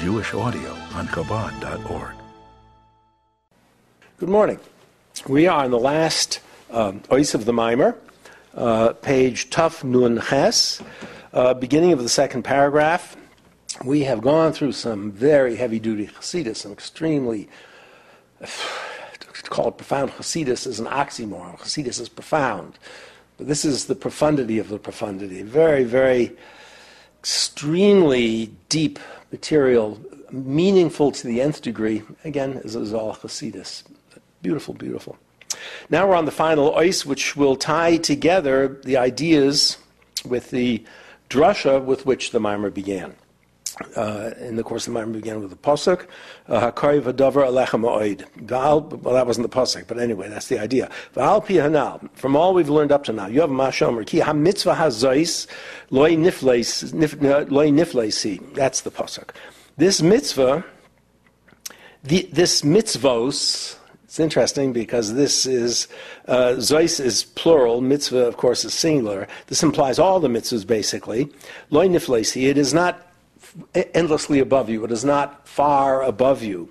Jewish 0.00 0.32
audio 0.32 0.70
on 0.94 1.06
Chabad.org. 1.08 2.14
Good 4.16 4.30
morning. 4.30 4.58
We 5.28 5.46
are 5.46 5.64
on 5.64 5.70
the 5.70 5.78
last 5.78 6.40
um, 6.70 7.00
Ois 7.10 7.34
of 7.34 7.44
the 7.44 7.52
Maamer, 7.52 7.94
uh, 8.54 8.94
page 8.94 9.50
Tuf 9.50 9.84
Nun 9.84 10.18
Ches, 10.18 10.80
uh, 11.34 11.52
beginning 11.52 11.92
of 11.92 12.02
the 12.02 12.08
second 12.08 12.44
paragraph. 12.44 13.14
We 13.84 14.04
have 14.04 14.22
gone 14.22 14.54
through 14.54 14.72
some 14.72 15.12
very 15.12 15.56
heavy 15.56 15.78
duty 15.78 16.06
Hasidus, 16.06 16.56
some 16.56 16.72
extremely, 16.72 17.50
to 18.40 19.42
call 19.50 19.68
it 19.68 19.76
profound 19.76 20.12
Hasidus 20.12 20.66
is 20.66 20.80
an 20.80 20.86
oxymoron. 20.86 21.58
Hasidus 21.58 22.00
is 22.00 22.08
profound. 22.08 22.78
But 23.36 23.48
this 23.48 23.66
is 23.66 23.84
the 23.84 23.96
profundity 23.96 24.58
of 24.58 24.70
the 24.70 24.78
profundity. 24.78 25.42
Very, 25.42 25.84
very 25.84 26.34
extremely 27.18 28.46
deep 28.70 28.98
material, 29.32 30.00
meaningful 30.30 31.12
to 31.12 31.26
the 31.26 31.40
nth 31.40 31.62
degree. 31.62 32.02
Again, 32.24 32.60
as 32.64 32.74
is 32.74 32.92
all 32.92 33.14
Hasidus. 33.14 33.84
Beautiful, 34.42 34.74
beautiful. 34.74 35.18
Now 35.88 36.08
we're 36.08 36.14
on 36.14 36.24
the 36.24 36.30
final 36.30 36.72
ois, 36.72 37.04
which 37.04 37.36
will 37.36 37.56
tie 37.56 37.96
together 37.96 38.80
the 38.84 38.96
ideas 38.96 39.76
with 40.24 40.50
the 40.50 40.84
drasha 41.28 41.82
with 41.84 42.06
which 42.06 42.30
the 42.30 42.40
maamer 42.40 42.72
began. 42.72 43.14
Uh, 43.96 44.30
in 44.38 44.56
the 44.56 44.62
course 44.62 44.86
of 44.86 44.94
the 44.94 45.00
maamer 45.00 45.12
began 45.12 45.40
with 45.40 45.50
the 45.50 45.56
pasuk, 45.56 46.06
uh, 46.48 46.70
"Hakari 46.70 47.00
v'davar 47.00 47.46
alechem 47.48 47.82
oid." 47.82 48.24
Well, 48.50 49.14
that 49.14 49.26
wasn't 49.26 49.50
the 49.50 49.56
pasuk, 49.56 49.86
but 49.86 49.98
anyway, 49.98 50.28
that's 50.28 50.48
the 50.48 50.58
idea. 50.58 50.90
V'al 51.14 51.40
pi 51.40 51.54
hanal. 51.54 52.08
From 52.14 52.36
all 52.36 52.52
we've 52.52 52.68
learned 52.68 52.92
up 52.92 53.04
to 53.04 53.12
now, 53.12 53.26
you 53.26 53.40
have 53.40 53.50
mashomer 53.50 54.06
ki 54.06 54.20
hamitzvah 54.20 54.76
hazois 54.76 55.46
loy 55.90 56.14
nifleisi. 56.16 56.90
That's 58.54 58.80
the 58.82 58.90
pasuk. 58.90 59.30
This 59.76 60.02
mitzvah, 60.02 60.64
the, 62.04 62.28
this 62.32 62.62
mitzvos 62.62 63.76
it's 64.10 64.18
interesting 64.18 64.72
because 64.72 65.14
this 65.14 65.46
is, 65.46 65.86
uh, 66.26 66.56
is 66.58 67.22
plural, 67.36 67.80
mitzvah, 67.80 68.26
of 68.26 68.36
course, 68.36 68.64
is 68.64 68.74
singular. 68.74 69.28
This 69.46 69.62
implies 69.62 70.00
all 70.00 70.18
the 70.18 70.26
mitzvahs, 70.26 70.66
basically. 70.66 71.32
Loy 71.70 71.86
niflesi, 71.86 72.50
it 72.50 72.58
is 72.58 72.74
not 72.74 73.06
endlessly 73.74 74.38
above 74.38 74.68
you, 74.68 74.84
it 74.84 74.92
is 74.92 75.04
not 75.04 75.46
far 75.46 76.02
above 76.02 76.42
you. 76.42 76.68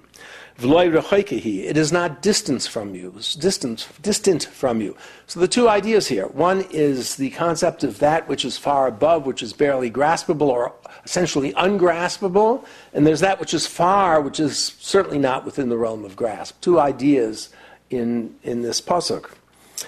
It 0.61 1.77
is 1.77 1.91
not 1.93 2.21
distance 2.21 2.67
from 2.67 2.93
you, 2.93 3.11
distance, 3.39 3.87
distant 4.01 4.43
from 4.43 4.81
you. 4.81 4.97
So 5.25 5.39
the 5.39 5.47
two 5.47 5.69
ideas 5.69 6.07
here. 6.07 6.27
One 6.27 6.65
is 6.69 7.15
the 7.15 7.29
concept 7.29 7.85
of 7.85 7.99
that 7.99 8.27
which 8.27 8.43
is 8.43 8.57
far 8.57 8.87
above, 8.87 9.25
which 9.25 9.41
is 9.41 9.53
barely 9.53 9.89
graspable 9.89 10.49
or 10.49 10.73
essentially 11.05 11.53
ungraspable, 11.53 12.65
and 12.93 13.07
there's 13.07 13.21
that 13.21 13.39
which 13.39 13.53
is 13.53 13.65
far, 13.65 14.19
which 14.19 14.39
is 14.39 14.75
certainly 14.79 15.17
not 15.17 15.45
within 15.45 15.69
the 15.69 15.77
realm 15.77 16.03
of 16.03 16.17
grasp. 16.17 16.59
Two 16.59 16.77
ideas 16.77 17.49
in, 17.89 18.35
in 18.43 18.61
this 18.61 18.81
pasuk. 18.81 19.31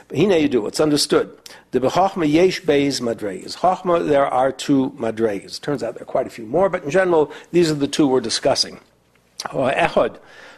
But 0.07 0.17
here 0.17 0.37
you 0.37 0.47
do, 0.47 0.67
it's 0.67 0.79
understood. 0.79 1.37
The 1.71 1.79
bechachma 1.79 2.31
yesh 2.31 2.61
beis 2.61 3.01
madregas. 3.01 3.57
Chachma, 3.57 4.07
there 4.07 4.25
are 4.25 4.51
two 4.51 4.91
madregas. 4.91 5.57
It 5.57 5.61
turns 5.61 5.83
out 5.83 5.95
there 5.95 6.03
are 6.03 6.05
quite 6.05 6.27
a 6.27 6.29
few 6.29 6.45
more, 6.45 6.69
but 6.69 6.83
in 6.83 6.89
general, 6.89 7.31
these 7.51 7.71
are 7.71 7.75
the 7.75 7.87
two 7.87 8.07
we're 8.07 8.21
discussing. 8.21 8.79
Echad. 9.45 10.17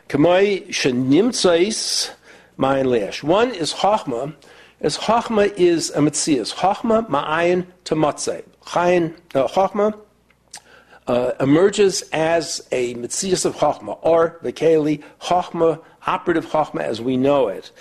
Kamoi 0.10 0.68
shenimtzais 0.68 2.12
ma'ayin 2.58 2.86
le'esh. 2.86 3.24
One 3.24 3.52
is 3.52 3.74
chachma, 3.74 4.36
as 4.82 4.98
chachma 4.98 5.54
is 5.58 5.90
a 5.92 6.00
mitzias. 6.00 6.54
Chachma 6.54 7.08
ma'ayin 7.08 7.66
to 7.86 7.96
matzeh. 7.96 8.44
Uh, 8.76 9.48
chachma 9.48 10.00
uh, 11.08 11.32
emerges 11.40 12.04
as 12.12 12.68
a 12.72 12.96
mitzias 12.96 13.46
of 13.46 13.56
chachma, 13.56 13.98
or 14.02 14.40
the 14.42 14.54
keli 14.54 15.04
chachma, 15.22 15.82
operative 16.06 16.46
chachma 16.46 16.82
as 16.82 17.02
we 17.02 17.18
know 17.18 17.48
it. 17.48 17.72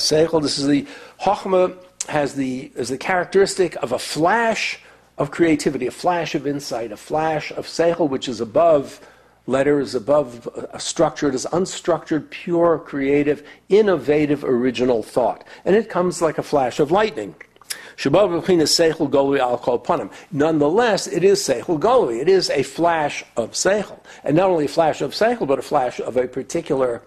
Brikas. 0.00 0.42
This 0.42 0.58
is 0.58 0.66
the 0.66 0.86
chachma 1.20 1.76
has 2.08 2.34
the 2.34 2.70
is 2.74 2.88
the 2.88 2.98
characteristic 2.98 3.76
of 3.76 3.92
a 3.92 3.98
flash 3.98 4.80
of 5.16 5.30
creativity, 5.30 5.86
a 5.86 5.90
flash 5.90 6.34
of 6.34 6.46
insight, 6.46 6.92
a 6.92 6.96
flash 6.96 7.50
of 7.52 7.66
seichel, 7.66 8.08
which 8.08 8.28
is 8.28 8.40
above 8.40 9.00
letter 9.46 9.80
is 9.80 9.94
above 9.94 10.48
a 10.72 10.80
structure. 10.80 11.28
It 11.28 11.34
is 11.34 11.46
unstructured, 11.52 12.30
pure, 12.30 12.78
creative, 12.78 13.46
innovative, 13.68 14.44
original 14.44 15.02
thought. 15.02 15.44
And 15.64 15.76
it 15.76 15.90
comes 15.90 16.22
like 16.22 16.38
a 16.38 16.42
flash 16.42 16.80
of 16.80 16.90
lightning. 16.90 17.34
Nonetheless, 20.32 21.06
it 21.06 21.24
is 21.24 21.40
seichel 21.40 21.78
golui. 21.78 22.20
It 22.20 22.28
is 22.28 22.50
a 22.50 22.62
flash 22.62 23.24
of 23.36 23.52
seichel. 23.52 23.98
And 24.24 24.36
not 24.36 24.50
only 24.50 24.64
a 24.64 24.68
flash 24.68 25.00
of 25.00 25.12
seichel, 25.12 25.46
but 25.46 25.58
a 25.58 25.62
flash 25.62 26.00
of 26.00 26.16
a 26.16 26.26
particular 26.26 27.02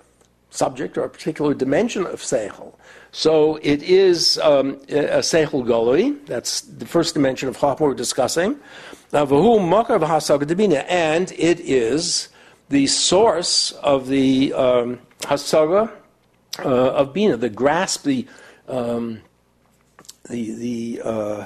subject 0.49 0.97
or 0.97 1.03
a 1.03 1.09
particular 1.09 1.53
dimension 1.53 2.05
of 2.05 2.21
seichel. 2.21 2.73
So 3.11 3.57
it 3.61 3.83
is 3.83 4.37
um, 4.39 4.73
a 4.89 5.19
seichel 5.19 5.65
golui. 5.65 6.25
That's 6.25 6.61
the 6.61 6.85
first 6.85 7.13
dimension 7.13 7.49
of 7.49 7.57
chachma 7.57 7.79
we're 7.81 7.93
discussing. 7.93 8.57
And 9.11 9.31
it 11.31 11.59
is 11.59 12.29
the 12.69 12.87
source 12.87 13.71
of 13.71 14.07
the 14.07 14.53
um, 14.53 14.99
hasaga 15.21 15.91
uh, 16.59 16.69
of 16.69 17.13
bina, 17.13 17.37
the 17.37 17.49
grasp, 17.49 18.03
the 18.03 18.27
um, 18.67 19.21
the, 20.29 20.51
the 20.51 21.01
uh, 21.03 21.45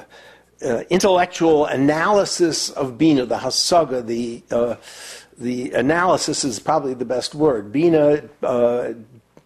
uh, 0.64 0.82
intellectual 0.90 1.66
analysis 1.66 2.70
of 2.70 2.98
bina, 2.98 3.26
the 3.26 3.36
hasaga, 3.36 4.04
the 4.06 4.42
uh, 4.50 4.76
the 5.38 5.72
analysis 5.72 6.44
is 6.44 6.58
probably 6.58 6.94
the 6.94 7.04
best 7.04 7.34
word. 7.34 7.72
Bina 7.72 8.22
uh, 8.42 8.92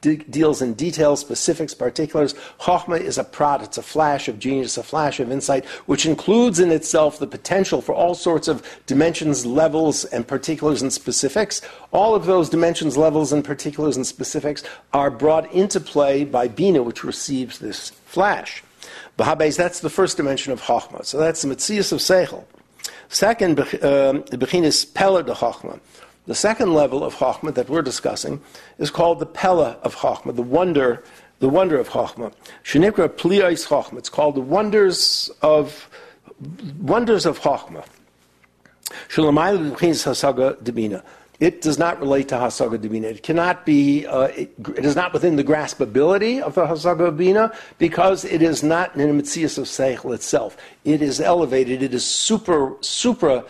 de- 0.01 0.17
deals 0.17 0.61
in 0.61 0.75
details, 0.75 1.21
specifics, 1.21 1.75
particulars. 1.75 2.35
Chokhmah 2.61 3.01
is 3.01 3.19
a 3.19 3.25
prod, 3.25 3.63
it's 3.63 3.79
a 3.79 3.83
flash 3.83 4.29
of 4.29 4.39
genius, 4.39 4.77
a 4.77 4.83
flash 4.83 5.21
of 5.21 5.31
insight, 5.31 5.65
which 5.87 6.05
includes 6.05 6.59
in 6.59 6.71
itself 6.71 7.19
the 7.19 7.27
potential 7.27 7.81
for 7.81 7.95
all 7.95 8.15
sorts 8.15 8.49
of 8.49 8.63
dimensions, 8.87 9.47
levels, 9.47 10.05
and 10.05 10.27
particulars 10.27 10.83
and 10.83 10.93
specifics. 10.93 11.63
All 11.93 12.15
of 12.15 12.27
those 12.27 12.51
dimensions, 12.51 12.97
levels, 12.97 13.33
and 13.33 13.45
particulars 13.45 13.97
and 13.97 14.07
specifics 14.07 14.63
are 14.93 15.11
brought 15.11 15.51
into 15.53 15.81
play 15.81 16.25
by 16.25 16.49
Bina, 16.49 16.83
which 16.83 17.05
receives 17.05 17.59
this 17.59 17.91
flash. 17.91 18.63
Bahabes, 19.19 19.57
that's 19.57 19.81
the 19.81 19.91
first 19.91 20.17
dimension 20.17 20.53
of 20.53 20.61
Chokhmah. 20.61 21.05
So 21.05 21.19
that's 21.19 21.43
the 21.43 21.49
Metzias 21.49 21.93
of 21.93 22.01
Seichel. 22.01 22.45
Second, 23.09 23.61
um, 23.61 24.25
the 24.31 24.39
Bechinis 24.39 24.93
Pella 24.93 25.23
de 25.23 25.33
Chokhmah. 25.33 25.81
The 26.27 26.35
second 26.35 26.75
level 26.75 27.05
of 27.05 27.15
Chachma 27.15 27.55
that 27.55 27.69
we're 27.69 27.83
discussing 27.83 28.41
is 28.79 28.91
called 28.91 29.21
the 29.21 29.27
Pella 29.27 29.79
of 29.85 29.95
Chachma, 29.95 30.35
the 30.35 30.43
wonder, 30.43 31.05
the 31.39 31.49
wonder 31.49 31.79
of 31.79 31.89
Chachma. 31.89 32.33
Shenikra 32.65 33.09
Pliais 33.09 33.69
Chachma. 33.69 33.99
It's 33.99 34.09
called 34.09 34.35
the 34.35 34.41
wonders 34.41 35.31
of 35.43 35.89
wonders 36.81 37.27
of 37.27 37.39
Chachma. 37.39 37.85
It 41.39 41.61
does 41.61 41.79
not 41.79 42.01
relate 42.01 42.29
to 42.29 42.37
Hasaga 42.37 42.79
Debina. 42.79 43.05
It 43.05 43.23
cannot 43.23 43.67
be, 43.67 44.07
uh, 44.07 44.29
it, 44.29 44.55
it 44.77 44.85
is 44.85 44.97
not 44.97 45.13
within 45.13 45.37
the 45.37 45.45
graspability 45.45 46.41
of 46.41 46.55
the 46.55 46.67
Hasaga 46.67 47.11
Debina 47.11 47.55
because 47.79 48.25
it 48.25 48.43
is 48.43 48.63
not 48.63 48.97
in 48.97 49.01
the 49.01 49.15
of 49.19 49.67
Seichel 49.67 50.15
itself. 50.15 50.57
It 50.85 51.03
is 51.03 51.21
elevated, 51.21 51.83
it 51.83 51.93
is 51.93 52.07
super, 52.07 52.77
supra 52.81 53.45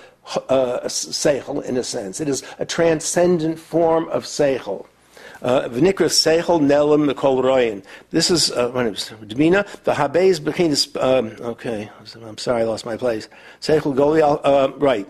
uh, 0.49 0.81
seichel 0.85 1.63
in 1.65 1.77
a 1.77 1.85
sense. 1.85 2.21
It 2.21 2.29
is 2.29 2.43
a 2.59 2.67
transcendent 2.67 3.59
form 3.59 4.09
of 4.09 4.25
seichel. 4.25 4.87
Uh, 5.43 5.69
v'nikra 5.69 6.09
seichel 6.09 6.61
nelim 6.61 7.11
mikol. 7.11 7.85
This 8.11 8.31
is 8.31 8.51
uh, 8.51 8.71
when 8.71 8.87
it 8.87 8.91
was 8.91 9.11
Dmina. 9.25 9.67
The 9.85 9.93
habez 9.93 10.41
bechinas. 10.41 11.01
Um, 11.01 11.37
okay, 11.41 11.91
I'm 12.25 12.39
sorry, 12.39 12.63
I 12.63 12.65
lost 12.65 12.85
my 12.87 12.97
place. 12.97 13.29
Seichel 13.61 13.95
golial. 13.95 14.41
Uh, 14.43 14.73
right. 14.79 15.07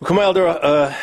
Uh, 0.00 0.94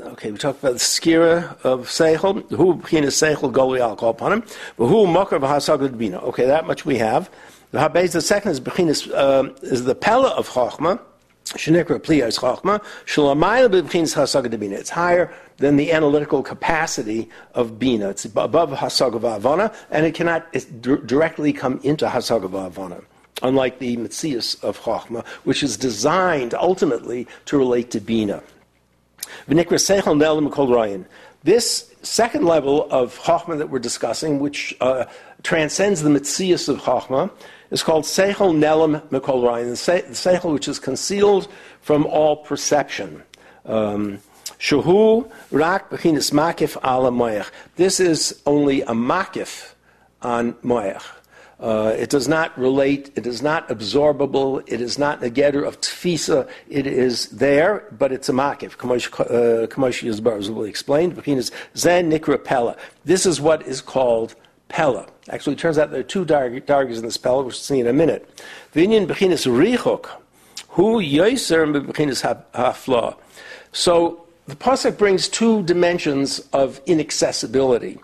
okay, 0.00 0.30
we 0.30 0.38
talked 0.38 0.60
about 0.60 0.74
the 0.74 0.78
skira 0.78 1.58
of 1.62 1.88
seichel. 1.88 2.48
Who 2.50 2.76
bechinas 2.76 3.14
seichel 3.14 3.52
golial 3.52 3.96
call 3.96 4.10
upon 4.10 4.32
him. 4.32 4.44
But 4.76 4.86
who 4.86 5.06
makar 5.06 5.38
v'hasagad 5.38 5.90
dmina. 5.90 6.22
Okay, 6.22 6.46
that 6.46 6.66
much 6.66 6.84
we 6.84 6.98
have. 6.98 7.30
The 7.72 7.78
habez. 7.78 8.12
The 8.12 8.20
second 8.20 8.52
is 8.52 8.60
bechinas 8.60 9.10
uh, 9.12 9.52
is 9.62 9.84
the 9.84 9.94
pella 9.94 10.30
of 10.30 10.48
chachma. 10.48 11.00
It's 11.56 11.66
higher 14.90 15.34
than 15.58 15.76
the 15.76 15.92
analytical 15.92 16.42
capacity 16.42 17.28
of 17.54 17.78
Bina. 17.78 18.08
It's 18.08 18.24
above 18.24 18.70
Hasagava 18.70 19.38
Avana, 19.38 19.74
and 19.90 20.06
it 20.06 20.14
cannot 20.14 20.50
directly 20.80 21.52
come 21.52 21.80
into 21.82 22.06
Hasagava 22.06 22.72
Avana, 22.72 23.04
unlike 23.42 23.78
the 23.78 23.98
Mitzias 23.98 24.62
of 24.64 24.80
Chachma, 24.80 25.24
which 25.44 25.62
is 25.62 25.76
designed 25.76 26.54
ultimately 26.54 27.28
to 27.44 27.58
relate 27.58 27.90
to 27.90 28.00
Bina. 28.00 28.42
This 31.44 31.94
second 32.02 32.44
level 32.46 32.90
of 32.90 33.18
Chachma 33.18 33.58
that 33.58 33.70
we're 33.70 33.78
discussing, 33.78 34.38
which 34.40 34.74
uh, 34.80 35.04
transcends 35.42 36.02
the 36.02 36.10
Mitzias 36.10 36.68
of 36.68 36.80
Chachma, 36.80 37.30
is 37.70 37.82
called 37.82 38.04
Seichel 38.04 38.56
Nelam 38.56 39.00
Mikol 39.08 39.46
Ryan, 39.46 39.70
the 39.70 39.74
Seichel 39.74 40.52
which 40.52 40.68
is 40.68 40.78
concealed 40.78 41.48
from 41.80 42.06
all 42.06 42.36
perception. 42.36 43.22
Um, 43.66 44.20
Shahu 44.58 45.30
rak 45.50 45.90
bechinas 45.90 46.32
makif 46.32 46.76
ala 46.84 47.10
moyach. 47.10 47.50
This 47.76 48.00
is 48.00 48.40
only 48.46 48.82
a 48.82 48.92
makif 48.92 49.74
on 50.22 50.54
moyach. 50.54 51.04
Uh, 51.60 51.94
it 51.96 52.10
does 52.10 52.26
not 52.26 52.56
relate, 52.58 53.10
it 53.14 53.26
is 53.26 53.40
not 53.40 53.68
absorbable, 53.68 54.62
it 54.66 54.80
is 54.80 54.98
not 54.98 55.22
a 55.22 55.30
getter 55.30 55.64
of 55.64 55.80
tfisa, 55.80 56.48
it 56.68 56.86
is 56.86 57.28
there, 57.28 57.86
but 57.92 58.10
it's 58.12 58.28
a 58.28 58.32
makif. 58.32 58.76
Kamosh 58.76 59.08
Yizbar 60.02 60.38
is 60.38 60.50
will 60.50 60.64
explained. 60.64 61.14
Bechinas 61.16 61.52
zen 61.76 62.10
nikra 62.10 62.42
pella. 62.42 62.76
This 63.04 63.24
is 63.24 63.40
what 63.40 63.62
is 63.66 63.80
called 63.80 64.34
pella. 64.68 65.06
Actually, 65.30 65.54
it 65.54 65.58
turns 65.60 65.78
out 65.78 65.90
there 65.90 66.00
are 66.00 66.02
two 66.02 66.24
dargis 66.24 66.96
in 66.96 67.02
this 67.02 67.16
pella, 67.16 67.42
which 67.44 67.54
we'll 67.54 67.60
see 67.60 67.80
in 67.80 67.86
a 67.86 67.92
minute. 67.92 68.28
Vinyan 68.74 69.06
bechinas 69.06 69.46
richok, 69.46 70.08
hu 70.68 71.00
yoiser 71.00 71.86
bechinas 71.86 72.44
hafla. 72.52 73.16
So 73.72 74.26
the 74.46 74.56
pasuk 74.56 74.98
brings 74.98 75.28
two 75.28 75.62
dimensions 75.62 76.40
of 76.52 76.80
inaccessibility. 76.86 77.98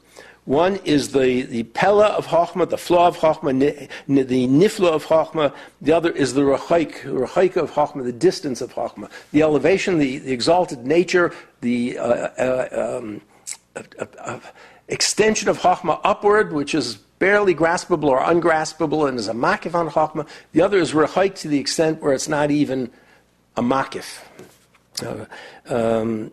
One 0.46 0.76
is 0.84 1.12
the, 1.12 1.42
the 1.42 1.64
pella 1.64 2.06
of 2.06 2.26
Chochmah, 2.26 2.70
the 2.70 2.78
flaw 2.78 3.08
of 3.08 3.18
Chochmah, 3.18 3.88
the 4.08 4.48
nifla 4.48 4.88
of 4.88 5.06
Chochmah. 5.06 5.54
The 5.82 5.92
other 5.92 6.10
is 6.10 6.34
the 6.34 6.40
rachaik, 6.40 7.02
rachaik 7.02 7.56
of 7.56 7.72
Chochmah, 7.72 8.04
the 8.04 8.12
distance 8.12 8.60
of 8.60 8.72
Chochmah. 8.72 9.10
The 9.32 9.42
elevation, 9.42 9.98
the, 9.98 10.18
the 10.18 10.32
exalted 10.32 10.86
nature, 10.86 11.32
the 11.60 11.98
uh, 11.98 12.04
uh, 12.04 13.00
um, 13.02 13.20
uh, 13.76 14.40
extension 14.88 15.48
of 15.48 15.58
Chochmah 15.58 16.00
upward, 16.04 16.52
which 16.52 16.74
is 16.74 16.96
barely 17.18 17.54
graspable 17.54 18.04
or 18.04 18.20
ungraspable 18.20 19.06
and 19.06 19.18
is 19.18 19.28
a 19.28 19.34
makif 19.34 19.74
on 19.74 19.90
Chochmah. 19.90 20.26
The 20.52 20.62
other 20.62 20.78
is 20.78 20.92
rachaik 20.92 21.34
to 21.36 21.48
the 21.48 21.58
extent 21.58 22.02
where 22.02 22.14
it's 22.14 22.28
not 22.28 22.50
even 22.50 22.90
a 23.56 23.62
makif. 23.62 24.20
Uh, 25.04 25.26
um, 25.66 26.32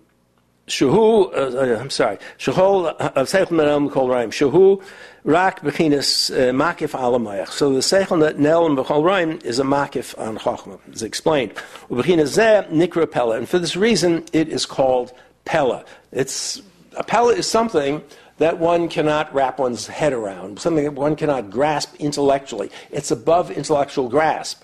Shahu, 0.68 1.34
uh, 1.34 1.80
I'm 1.80 1.90
sorry, 1.90 2.18
Shahol 2.38 2.94
of 2.98 3.18
uh, 3.18 3.22
Seichel 3.22 3.48
Menel 3.48 3.90
Mekol 3.90 4.10
Raim. 4.10 4.30
Shahu 4.30 4.84
rak 5.24 5.62
bechinas 5.62 6.30
uh, 6.30 6.52
makif 6.52 6.92
alamayach. 6.92 7.52
So 7.52 7.72
the 7.72 7.80
Seichel 7.80 8.38
Nel 8.38 8.70
Mekol 8.70 9.02
Raim 9.02 9.42
is 9.46 9.60
a 9.60 9.64
makif 9.64 10.18
on 10.20 10.38
Chachma. 10.38 10.78
It's 10.90 11.04
explained. 11.04 11.56
Bechinas 11.90 12.36
zeh 12.38 12.70
nikra 12.70 13.10
pella, 13.10 13.38
and 13.38 13.48
for 13.48 13.60
this 13.60 13.78
reason 13.78 14.26
it 14.34 14.50
is 14.50 14.66
called 14.66 15.14
pella. 15.46 15.86
It's 16.12 16.62
a 16.98 17.04
pella 17.04 17.34
is 17.34 17.48
something 17.48 18.04
that 18.40 18.60
one 18.60 18.90
cannot 18.90 19.34
wrap 19.34 19.60
one's 19.60 19.88
head 19.88 20.12
around, 20.12 20.60
something 20.60 20.84
that 20.84 20.94
one 20.94 21.16
cannot 21.16 21.50
grasp 21.50 21.96
intellectually. 21.96 22.70
It's 22.92 23.10
above 23.10 23.52
intellectual 23.52 24.10
grasp. 24.10 24.64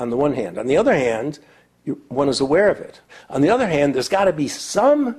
On 0.00 0.10
the 0.10 0.16
one 0.16 0.32
hand, 0.32 0.58
on 0.58 0.66
the 0.66 0.76
other 0.76 0.94
hand 0.94 1.38
one 2.08 2.28
is 2.28 2.40
aware 2.40 2.68
of 2.68 2.78
it. 2.78 3.00
On 3.28 3.40
the 3.40 3.50
other 3.50 3.66
hand, 3.66 3.94
there's 3.94 4.08
got 4.08 4.24
to 4.24 4.32
be 4.32 4.48
some 4.48 5.16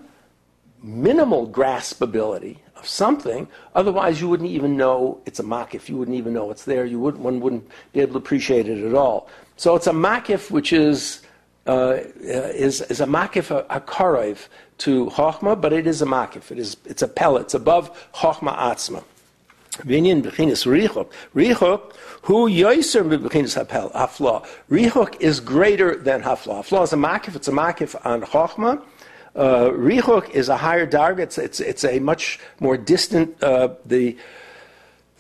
minimal 0.84 1.48
graspability 1.48 2.58
of 2.76 2.88
something. 2.88 3.48
Otherwise, 3.76 4.22
you 4.22 4.28
wouldn't 4.28 4.50
even 4.50 4.76
know 4.78 5.22
it's 5.26 5.40
a 5.40 5.44
makif. 5.44 5.90
You 5.90 5.98
wouldn't 5.98 6.18
even 6.18 6.34
know 6.34 6.52
it's 6.52 6.66
there. 6.66 6.86
You 6.86 7.00
wouldn't, 7.00 7.24
one 7.24 7.40
wouldn't 7.40 7.68
be 7.94 8.00
able 8.00 8.14
to 8.14 8.18
appreciate 8.20 8.68
it 8.68 8.84
at 8.84 8.94
all. 8.94 9.30
So 9.58 9.76
it's 9.76 9.88
a 9.88 9.92
makif 9.92 10.50
which 10.50 10.74
is 10.74 11.22
uh, 11.68 12.00
is, 12.20 12.82
is 12.82 13.02
a 13.02 13.06
makif, 13.06 13.52
a, 13.52 13.66
a 13.70 13.80
karev 13.80 14.48
to 14.80 15.06
chokhmah, 15.12 15.62
but 15.62 15.72
it 15.74 15.86
is 15.86 16.02
a 16.02 16.06
makif. 16.06 16.52
It 16.52 16.58
is, 16.58 16.78
it's 16.86 17.04
a 17.04 17.08
pellet. 17.08 17.44
It's 17.44 17.54
above 17.54 18.10
chokhmah 18.14 18.58
atzma. 18.58 19.04
Vinyan 19.80 20.22
b'chinas 20.22 20.66
richok. 20.66 21.12
Richok, 21.36 21.96
who 22.24 22.50
yoiser 22.50 23.04
b'chinas 23.04 23.66
hafla. 23.92 24.46
Richok 24.70 25.20
is 25.22 25.40
greater 25.40 25.96
than 25.96 26.22
hafla. 26.24 26.62
Hafla 26.62 26.84
is 26.84 26.94
a 26.94 26.98
makif. 26.98 27.36
It's 27.36 27.48
a 27.48 27.52
makif 27.52 27.96
on 28.06 28.22
chokhmah. 28.22 28.84
Uh, 29.34 29.70
richok 29.70 30.30
is 30.32 30.50
a 30.50 30.58
higher 30.58 30.86
darg. 30.86 31.20
It's, 31.20 31.38
it's, 31.38 31.60
it's 31.60 31.86
a 31.86 32.00
much 32.00 32.40
more 32.60 32.78
distant. 32.78 33.42
Uh, 33.42 33.76
the 33.86 34.18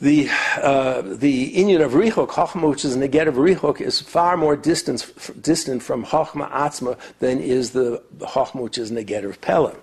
the 0.02 0.30
uh, 0.58 1.04
the 1.04 1.50
Indian 1.50 1.82
of 1.84 1.92
Richok, 1.92 2.30
Chachma, 2.30 2.68
which 2.68 2.84
is 2.84 2.96
a 2.96 3.00
neget 3.00 3.28
of 3.28 3.36
Richok, 3.36 3.80
is 3.80 4.02
far 4.02 4.36
more 4.36 4.56
distant, 4.56 5.14
distant 5.40 5.84
from 5.84 6.06
Chachma 6.06 6.50
Atzma 6.50 6.98
than 7.20 7.40
is 7.40 7.72
the, 7.72 8.02
Chachma, 8.18 8.62
which 8.62 8.80
is 8.80 8.92
neget 8.92 9.24
of 9.24 9.40
Pella. 9.42 9.76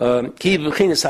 Um, 0.00 0.32
ki 0.32 0.56
b'chinas 0.56 1.04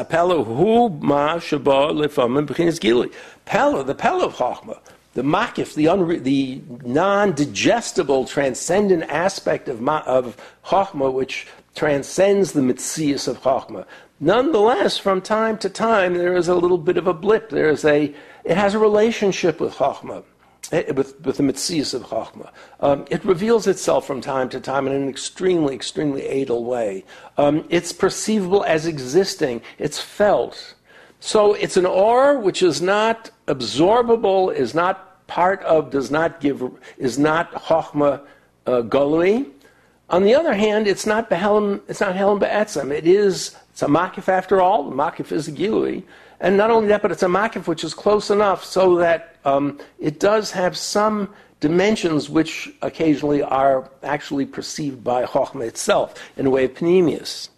hu 0.44 0.88
ma 1.00 1.38
b'chinas. 1.38 3.12
Pella, 3.44 3.84
the 3.84 3.94
pella 3.94 4.26
of 4.26 4.34
chachma, 4.34 4.78
the 5.14 5.22
makif, 5.22 5.74
the, 5.74 5.84
unre- 5.84 6.22
the 6.22 6.60
non-digestible, 6.84 8.24
transcendent 8.24 9.04
aspect 9.04 9.68
of, 9.68 9.80
ma- 9.80 10.02
of 10.06 10.36
chachma, 10.64 11.12
which 11.12 11.46
transcends 11.76 12.50
the 12.52 12.60
mitzias 12.60 13.28
of 13.28 13.40
chachma. 13.42 13.86
Nonetheless, 14.18 14.98
from 14.98 15.22
time 15.22 15.56
to 15.58 15.70
time, 15.70 16.14
there 16.14 16.34
is 16.34 16.48
a 16.48 16.54
little 16.56 16.76
bit 16.76 16.96
of 16.96 17.06
a 17.06 17.14
blip. 17.14 17.50
There 17.50 17.70
is 17.70 17.84
a, 17.84 18.12
it 18.44 18.56
has 18.56 18.74
a 18.74 18.78
relationship 18.80 19.60
with 19.60 19.74
chachma. 19.74 20.24
Eh, 20.72 20.92
with, 20.92 21.20
with 21.24 21.36
the 21.38 21.42
mitzias 21.42 21.94
of 21.94 22.02
Chachma. 22.04 22.50
Um, 22.78 23.04
it 23.10 23.24
reveals 23.24 23.66
itself 23.66 24.06
from 24.06 24.20
time 24.20 24.48
to 24.50 24.60
time 24.60 24.86
in 24.86 24.92
an 24.92 25.08
extremely, 25.08 25.74
extremely 25.74 26.26
adel 26.26 26.62
way. 26.64 27.04
Um, 27.36 27.64
it's 27.70 27.92
perceivable 27.92 28.64
as 28.64 28.86
existing. 28.86 29.62
It's 29.78 29.98
felt. 29.98 30.74
So 31.18 31.54
it's 31.54 31.76
an 31.76 31.86
or 31.86 32.38
which 32.38 32.62
is 32.62 32.80
not 32.80 33.30
absorbable, 33.48 34.54
is 34.54 34.72
not 34.72 35.26
part 35.26 35.60
of, 35.64 35.90
does 35.90 36.10
not 36.10 36.40
give, 36.40 36.62
is 36.98 37.18
not 37.18 37.52
Chachma 37.52 38.22
uh. 38.66 39.44
On 40.10 40.24
the 40.24 40.34
other 40.34 40.54
hand, 40.54 40.86
it's 40.86 41.06
not 41.06 41.30
Behelim, 41.30 41.80
it's 41.88 42.00
not 42.00 42.14
Helam 42.14 42.38
Be'etzem. 42.40 42.92
It 42.92 43.06
is, 43.06 43.56
it's 43.70 43.82
a 43.82 43.86
Makif 43.86 44.28
after 44.28 44.60
all. 44.60 44.88
The 44.88 44.94
Makif 44.94 45.32
is 45.32 45.48
a 45.48 45.52
Gilui. 45.52 46.04
And 46.40 46.56
not 46.56 46.70
only 46.70 46.88
that, 46.88 47.02
but 47.02 47.12
it's 47.12 47.22
a 47.22 47.26
makif 47.26 47.66
which 47.66 47.84
is 47.84 47.92
close 47.92 48.30
enough 48.30 48.64
so 48.64 48.96
that 48.96 49.36
um, 49.44 49.78
it 49.98 50.18
does 50.18 50.50
have 50.52 50.76
some 50.76 51.32
dimensions 51.60 52.30
which 52.30 52.70
occasionally 52.80 53.42
are 53.42 53.90
actually 54.02 54.46
perceived 54.46 55.04
by 55.04 55.24
Chochmah 55.24 55.66
itself 55.66 56.14
in 56.36 56.46
a 56.46 56.50
way 56.50 56.64
of 56.64 56.74
panemius. 56.74 57.50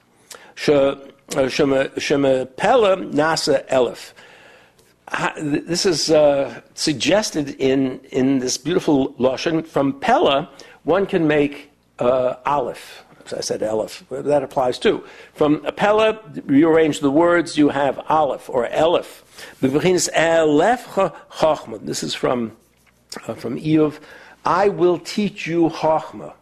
Uh, 0.69 1.49
Shema 1.49 2.45
Pella 2.45 2.97
Nasa 2.97 3.67
Elif. 3.69 4.13
This 5.39 5.87
is 5.87 6.11
uh, 6.11 6.61
suggested 6.75 7.51
in, 7.59 8.01
in 8.11 8.41
this 8.41 8.59
beautiful 8.59 9.13
Lashon. 9.15 9.67
From 9.67 9.99
Pella, 10.01 10.51
one 10.85 11.07
can 11.07 11.27
make 11.27 11.71
uh, 11.99 12.35
Aleph. 12.45 13.05
I 13.33 13.41
said 13.41 13.63
Aleph. 13.63 14.05
That 14.11 14.43
applies 14.43 14.79
too. 14.79 15.05
From 15.35 15.63
Pella, 15.77 16.21
rearrange 16.45 17.01
the 17.01 17.11
words, 17.11 17.57
you 17.57 17.71
have 17.71 17.99
Aleph 18.09 18.49
or 18.49 18.69
Elif. 18.69 19.23
This 19.61 20.09
is 22.03 22.15
from, 22.15 22.57
uh, 23.27 23.35
from 23.35 23.59
Iyov. 23.59 23.99
I 24.45 24.69
will 24.69 24.99
teach 24.99 25.47
you 25.47 25.71
Chachma. 25.71 26.35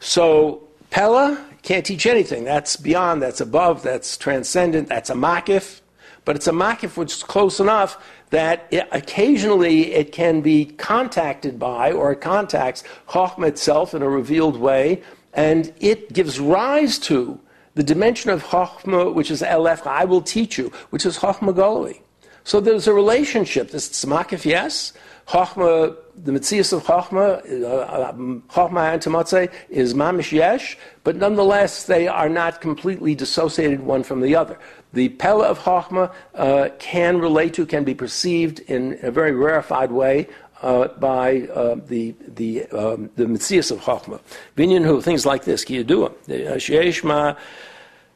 So, 0.00 0.68
Pella 0.90 1.44
can't 1.62 1.84
teach 1.84 2.06
anything. 2.06 2.44
That's 2.44 2.76
beyond, 2.76 3.22
that's 3.22 3.40
above, 3.40 3.82
that's 3.82 4.16
transcendent, 4.16 4.88
that's 4.88 5.10
a 5.10 5.14
makif. 5.14 5.80
But 6.24 6.36
it's 6.36 6.46
a 6.46 6.52
makif 6.52 6.96
which 6.96 7.14
is 7.14 7.22
close 7.22 7.58
enough 7.58 8.02
that 8.30 8.66
it, 8.70 8.86
occasionally 8.92 9.94
it 9.94 10.12
can 10.12 10.40
be 10.40 10.66
contacted 10.66 11.58
by, 11.58 11.92
or 11.92 12.12
it 12.12 12.20
contacts 12.20 12.84
Chachma 13.08 13.48
itself 13.48 13.94
in 13.94 14.02
a 14.02 14.08
revealed 14.08 14.58
way, 14.58 15.02
and 15.32 15.72
it 15.80 16.12
gives 16.12 16.40
rise 16.40 16.98
to 17.00 17.40
the 17.74 17.82
dimension 17.82 18.30
of 18.30 18.42
Chachma, 18.42 19.14
which 19.14 19.30
is 19.30 19.40
Elef, 19.40 19.86
I 19.86 20.04
will 20.04 20.20
teach 20.20 20.58
you, 20.58 20.72
which 20.90 21.06
is 21.06 21.18
Chachma 21.18 21.54
Goloi. 21.54 22.00
So 22.42 22.60
there's 22.60 22.86
a 22.86 22.94
relationship. 22.94 23.70
This 23.70 23.88
Tzmakif, 23.88 24.44
yes. 24.44 24.94
Chachma, 25.28 25.94
the 26.16 26.32
Mitzias 26.32 26.72
of 26.72 26.82
Chachma, 26.84 27.38
uh, 27.62 28.12
Chachma 28.50 28.94
and 28.94 29.02
Tamatzeh 29.02 29.52
is 29.68 29.92
Mamish 29.92 30.32
Yesh, 30.32 30.78
but 31.04 31.16
nonetheless 31.16 31.84
they 31.84 32.08
are 32.08 32.30
not 32.30 32.62
completely 32.62 33.14
dissociated 33.14 33.80
one 33.80 34.02
from 34.02 34.22
the 34.22 34.34
other. 34.34 34.58
The 34.94 35.10
Pella 35.10 35.48
of 35.48 35.58
Chachma 35.58 36.10
uh, 36.34 36.70
can 36.78 37.18
relate 37.18 37.52
to, 37.54 37.66
can 37.66 37.84
be 37.84 37.94
perceived 37.94 38.60
in 38.60 38.98
a 39.02 39.10
very 39.10 39.32
rarefied 39.32 39.92
way 39.92 40.28
uh, 40.62 40.88
by 40.88 41.42
uh, 41.42 41.76
the 41.86 42.14
the 42.26 42.66
um, 42.66 43.10
the 43.16 43.24
Mitzias 43.24 43.70
of 43.70 43.80
Chachma. 43.80 44.20
Binyan 44.56 44.84
who 44.84 45.00
things 45.00 45.24
like 45.24 45.44
this, 45.44 45.64
Kiyadua. 45.64 46.12
Sheesh 46.28 47.04
ma 47.04 47.34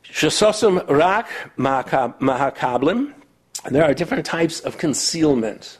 shasosim 0.04 0.86
rak 0.88 1.28
mahakablim. 1.56 3.14
There 3.70 3.84
are 3.84 3.94
different 3.94 4.26
types 4.26 4.60
of 4.60 4.78
concealment. 4.78 5.78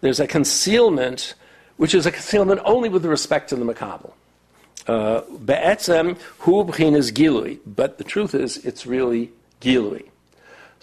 There's 0.00 0.18
a 0.18 0.26
concealment 0.26 1.34
which 1.76 1.94
is 1.94 2.06
a 2.06 2.10
concealment 2.10 2.60
only 2.64 2.88
with 2.88 3.04
respect 3.04 3.48
to 3.50 3.56
the 3.56 3.64
makabel. 3.64 4.12
Uh, 4.86 5.20
be'etzem 5.44 6.18
hu 6.38 6.64
b'chinas 6.64 7.12
gilui, 7.12 7.60
but 7.64 7.98
the 7.98 8.04
truth 8.04 8.34
is 8.34 8.56
it's 8.58 8.84
really 8.84 9.30
gilui. 9.60 10.11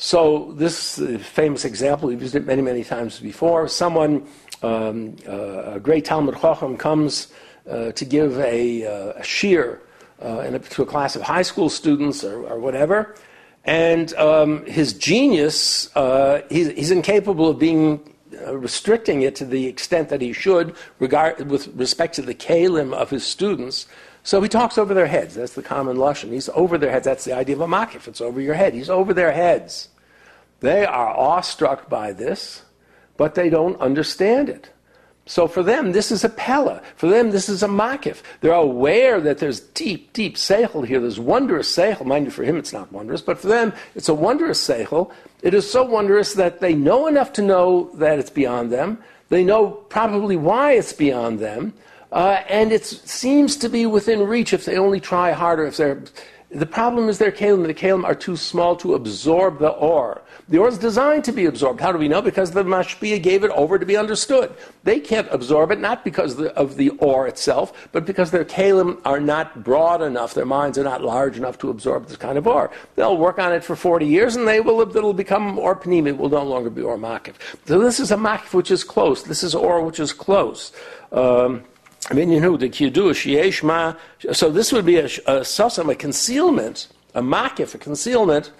So 0.02 0.54
this 0.56 0.98
famous 1.20 1.66
example, 1.66 2.08
we've 2.08 2.22
used 2.22 2.34
it 2.34 2.46
many, 2.46 2.62
many 2.62 2.86
times 2.86 3.20
before. 3.20 3.68
Someone, 3.68 4.26
um, 4.64 5.18
uh, 5.28 5.74
a 5.74 5.80
great 5.82 6.06
Talmid 6.06 6.40
Chacham, 6.40 6.78
comes 6.78 7.28
uh, 7.70 7.92
to 7.92 8.06
give 8.06 8.40
a, 8.40 8.86
uh, 8.86 9.20
a 9.20 9.24
shear 9.24 9.82
uh, 10.24 10.54
a, 10.54 10.58
to 10.58 10.84
a 10.84 10.86
class 10.86 11.18
of 11.18 11.22
high 11.24 11.42
school 11.42 11.68
students 11.68 12.24
or, 12.24 12.48
or 12.48 12.60
whatever, 12.60 13.14
and 13.66 14.14
um, 14.14 14.66
his 14.66 14.94
genius, 14.94 15.94
uh, 15.98 16.44
he's, 16.50 16.70
he's, 16.70 16.92
incapable 16.92 17.50
of 17.50 17.60
being 17.60 18.00
uh, 18.48 18.56
restricting 18.56 19.24
it 19.24 19.36
to 19.36 19.44
the 19.44 19.68
extent 19.68 20.08
that 20.08 20.22
he 20.22 20.32
should 20.32 20.76
regard, 21.00 21.52
with 21.52 21.68
respect 21.76 22.16
to 22.16 22.22
the 22.22 22.34
kalim 22.34 22.94
of 22.94 23.10
his 23.10 23.26
students. 23.26 23.86
So 24.30 24.40
he 24.42 24.48
talks 24.48 24.78
over 24.78 24.94
their 24.94 25.08
heads. 25.08 25.34
That's 25.34 25.54
the 25.54 25.64
common 25.64 25.98
lashon. 25.98 26.32
He's 26.32 26.50
over 26.50 26.78
their 26.78 26.92
heads. 26.92 27.06
That's 27.06 27.26
the 27.26 27.34
idea 27.34 27.56
of 27.56 27.62
a 27.62 27.68
makif. 27.68 28.08
It's 28.08 28.22
over 28.22 28.40
your 28.40 28.54
head. 28.54 28.76
He's 28.76 28.88
over 28.88 29.12
their 29.12 29.32
heads. 29.32 29.90
They 30.60 30.86
are 30.86 31.18
awestruck 31.18 31.90
by 31.90 32.14
this, 32.14 32.62
but 33.18 33.34
they 33.34 33.50
don't 33.50 33.82
understand 33.82 34.48
it. 34.48 34.70
So 35.26 35.48
for 35.48 35.64
them, 35.64 35.94
this 35.94 36.12
is 36.12 36.24
a 36.24 36.30
pella. 36.30 36.84
For 36.96 37.10
them, 37.10 37.32
this 37.32 37.50
is 37.50 37.64
a 37.64 37.68
makif. 37.68 38.22
They're 38.42 38.54
aware 38.54 39.20
that 39.20 39.40
there's 39.40 39.62
deep, 39.62 40.14
deep 40.14 40.36
seichel 40.36 40.86
here. 40.86 41.00
There's 41.00 41.20
wondrous 41.20 41.76
seichel. 41.76 42.06
Mind 42.06 42.26
you, 42.26 42.32
for 42.32 42.44
him, 42.44 42.58
it's 42.58 42.72
not 42.72 42.92
wondrous, 42.92 43.24
but 43.24 43.40
for 43.40 43.48
them, 43.48 43.74
it's 43.96 44.10
a 44.10 44.14
wondrous 44.14 44.64
seichel. 44.64 45.12
It 45.42 45.56
is 45.56 45.68
so 45.68 45.82
wondrous 45.84 46.36
that 46.36 46.60
they 46.60 46.76
know 46.76 47.08
enough 47.08 47.34
to 47.34 47.42
know 47.42 47.90
that 47.96 48.20
it's 48.20 48.30
beyond 48.30 48.72
them. 48.72 49.00
They 49.30 49.44
know 49.44 49.72
probably 49.72 50.36
why 50.36 50.74
it's 50.74 50.94
beyond 50.94 51.40
them. 51.40 51.74
Uh, 52.12 52.42
and 52.50 52.72
it 52.72 52.86
seems 52.86 53.56
to 53.58 53.70
be 53.70 53.86
within 53.86 54.26
reach 54.26 54.54
if 54.54 54.66
they 54.66 54.78
only 54.78 55.00
try 55.00 55.32
harder. 55.32 55.66
If 55.66 55.78
they're, 55.78 56.04
the 56.50 56.66
problem 56.66 57.08
is 57.08 57.20
their 57.20 57.32
kalim. 57.32 57.68
The 57.68 57.74
kalim 57.74 58.04
are 58.04 58.16
too 58.16 58.36
small 58.36 58.76
to 58.78 58.96
absorb 58.96 59.60
the 59.60 59.70
ore. 59.70 60.24
The 60.48 60.58
ore 60.58 60.70
is 60.70 60.80
designed 60.80 61.24
to 61.26 61.32
be 61.32 61.46
absorbed. 61.46 61.80
How 61.80 61.92
do 61.92 62.00
we 62.00 62.08
know? 62.08 62.24
Because 62.24 62.50
the 62.50 62.64
mashpia 62.64 63.22
gave 63.22 63.44
it 63.44 63.52
over 63.52 63.78
to 63.78 63.86
be 63.86 63.96
understood. 63.96 64.52
They 64.84 65.00
can't 65.00 65.28
absorb 65.30 65.70
it, 65.70 65.80
not 65.80 66.04
because 66.04 66.42
of 66.42 66.76
the 66.76 66.90
ore 66.90 67.28
itself, 67.28 67.88
but 67.92 68.04
because 68.08 68.32
their 68.32 68.46
kalim 68.46 69.00
are 69.06 69.20
not 69.20 69.64
broad 69.64 70.02
enough, 70.02 70.34
their 70.34 70.48
minds 70.48 70.80
are 70.80 70.84
not 70.84 71.04
large 71.04 71.38
enough 71.38 71.60
to 71.60 71.70
absorb 71.70 72.08
this 72.08 72.18
kind 72.18 72.40
of 72.40 72.48
ore. 72.48 72.72
They'll 72.96 73.18
work 73.18 73.38
on 73.38 73.54
it 73.54 73.64
for 73.64 73.76
40 73.76 74.08
years 74.08 74.36
and 74.36 74.48
they 74.48 74.60
will, 74.60 74.82
it'll 74.82 75.14
become 75.14 75.60
or 75.60 75.76
panim, 75.76 76.08
it 76.08 76.18
will 76.18 76.30
no 76.30 76.44
longer 76.44 76.72
be 76.72 76.82
or 76.82 76.98
makif. 76.98 77.36
So 77.66 77.78
this 77.78 78.00
is 78.00 78.10
a 78.10 78.18
makif 78.18 78.56
which 78.56 78.72
is 78.72 78.84
close. 78.84 79.22
This 79.22 79.44
is 79.44 79.54
ore 79.54 79.86
which 79.86 80.00
is 80.00 80.12
close. 80.12 80.72
Um, 81.12 81.64
The. 82.08 83.98
So 84.32 84.50
this 84.50 84.72
would 84.72 84.86
be 84.86 84.98
a, 84.98 85.10
a 85.28 85.40
a 85.40 85.96
concealment, 85.96 86.88
a 87.14 87.22
makif, 87.22 87.76
a 87.76 87.78
concealment 87.78 88.52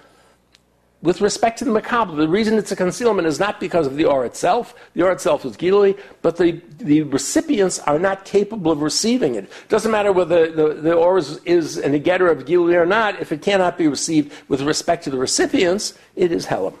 with 1.02 1.22
respect 1.22 1.58
to 1.58 1.64
the 1.64 1.70
makabel, 1.70 2.16
the 2.16 2.28
reason 2.28 2.58
it's 2.58 2.72
a 2.72 2.76
concealment 2.76 3.26
is 3.26 3.40
not 3.40 3.58
because 3.58 3.86
of 3.86 3.96
the 3.96 4.04
or 4.04 4.26
itself. 4.26 4.74
The 4.94 5.02
or 5.02 5.12
itself 5.12 5.46
is 5.46 5.56
gilui, 5.56 5.98
but 6.20 6.36
the, 6.36 6.60
the 6.78 7.02
recipients 7.02 7.78
are 7.80 7.98
not 7.98 8.26
capable 8.26 8.70
of 8.70 8.82
receiving 8.82 9.34
it. 9.34 9.44
It 9.44 9.68
doesn't 9.68 9.90
matter 9.90 10.12
whether 10.12 10.50
the, 10.50 10.74
the 10.74 10.94
or 10.94 11.16
is, 11.16 11.38
is 11.44 11.78
an 11.78 11.98
getter 12.02 12.28
of 12.28 12.44
gilui 12.44 12.74
or 12.74 12.84
not. 12.84 13.18
If 13.20 13.32
it 13.32 13.40
cannot 13.40 13.78
be 13.78 13.88
received 13.88 14.32
with 14.48 14.60
respect 14.60 15.04
to 15.04 15.10
the 15.10 15.16
recipients, 15.16 15.94
it 16.16 16.32
is 16.32 16.46
helam. 16.46 16.74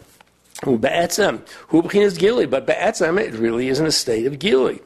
Be'etzem, 0.64 1.40
hu 1.68 1.80
is 1.98 2.18
gilui, 2.18 2.48
but 2.48 2.66
be'etzem, 2.66 3.18
it 3.18 3.32
really 3.32 3.68
is 3.68 3.80
in 3.80 3.86
a 3.86 3.92
state 3.92 4.26
of 4.26 4.38
gilui. 4.38 4.82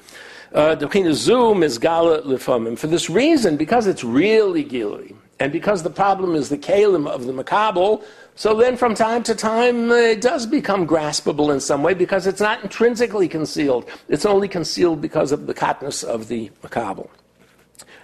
Uh, 0.54 0.76
the 0.76 1.12
zoom 1.12 1.64
is 1.64 1.78
gala 1.78 2.22
lifamim. 2.22 2.78
For 2.78 2.86
this 2.86 3.10
reason, 3.10 3.56
because 3.56 3.88
it's 3.88 4.04
really 4.04 4.64
gilui, 4.64 5.16
and 5.40 5.50
because 5.50 5.82
the 5.82 5.90
problem 5.90 6.36
is 6.36 6.48
the 6.48 6.56
kalim 6.56 7.08
of 7.08 7.26
the 7.26 7.32
makabel, 7.32 8.04
so 8.36 8.54
then 8.54 8.76
from 8.76 8.94
time 8.94 9.24
to 9.24 9.34
time 9.34 9.90
uh, 9.90 9.94
it 9.94 10.20
does 10.20 10.46
become 10.46 10.86
graspable 10.86 11.52
in 11.52 11.58
some 11.58 11.82
way 11.82 11.92
because 11.92 12.28
it's 12.28 12.40
not 12.40 12.62
intrinsically 12.62 13.26
concealed. 13.28 13.84
It's 14.08 14.24
only 14.24 14.46
concealed 14.46 15.00
because 15.00 15.32
of 15.32 15.48
the 15.48 15.54
katnus 15.54 16.04
of 16.04 16.28
the 16.28 16.50
makabel. 16.62 17.08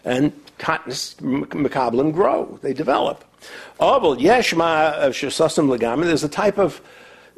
And 0.05 0.33
katnus 0.59 1.15
makabelim 1.21 2.13
grow, 2.13 2.59
they 2.63 2.73
develop. 2.73 3.25
Obel 3.79 4.19
yeshma 4.19 4.95
of 4.95 5.13
shasasim 5.13 5.69
legami, 5.69 6.05
there's 6.05 6.25
a 6.25 6.29
type 6.29 6.59
of 6.59 6.81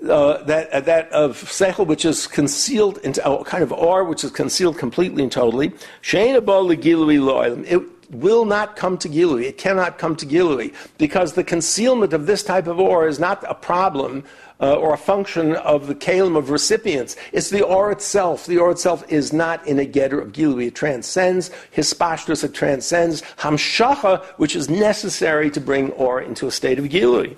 uh, 0.09 0.42
that, 0.44 0.71
uh, 0.71 0.80
that 0.80 1.11
of 1.12 1.37
seichel 1.44 1.87
which 1.87 2.04
is 2.04 2.26
concealed 2.26 2.99
into 2.99 3.26
a 3.28 3.44
kind 3.44 3.62
of 3.62 3.73
or 3.73 4.04
which 4.04 4.25
is 4.25 4.30
concealed 4.30 4.78
completely 4.78 5.23
and 5.23 5.32
totally. 5.32 5.73
It 6.12 7.82
will 8.11 8.44
not 8.44 8.76
come 8.76 8.99
to 8.99 9.09
Gilui. 9.09 9.44
It 9.44 9.59
cannot 9.59 9.99
come 9.99 10.16
to 10.16 10.26
Gilui 10.26 10.75
because 10.99 11.32
the 11.32 11.44
concealment 11.44 12.12
of 12.12 12.26
this 12.26 12.42
type 12.42 12.66
of 12.66 12.78
ore 12.78 13.09
is 13.09 13.18
not 13.18 13.42
a 13.49 13.54
problem 13.54 14.25
uh, 14.61 14.75
or 14.75 14.94
a 14.94 14.99
function 14.99 15.56
of 15.56 15.88
the 15.88 15.94
kalim 15.94 16.37
of 16.37 16.50
recipients. 16.50 17.16
It's 17.32 17.50
the 17.50 17.62
ore 17.62 17.90
itself. 17.90 18.47
The 18.47 18.59
ore 18.59 18.71
itself 18.71 19.04
is 19.11 19.32
not 19.32 19.66
in 19.66 19.78
a 19.78 19.85
getter 19.85 20.21
of 20.21 20.32
Gilui. 20.32 20.68
It 20.68 20.75
transcends 20.75 21.50
hispashtus, 21.75 22.44
it 22.44 22.54
transcends 22.54 23.23
hamshacha, 23.38 24.25
which 24.37 24.54
is 24.54 24.71
necessary 24.71 25.50
to 25.50 25.61
bring 25.61 25.90
ore 25.92 26.21
into 26.21 26.47
a 26.47 26.50
state 26.50 26.78
of 26.78 26.85
Gilui. 26.87 27.37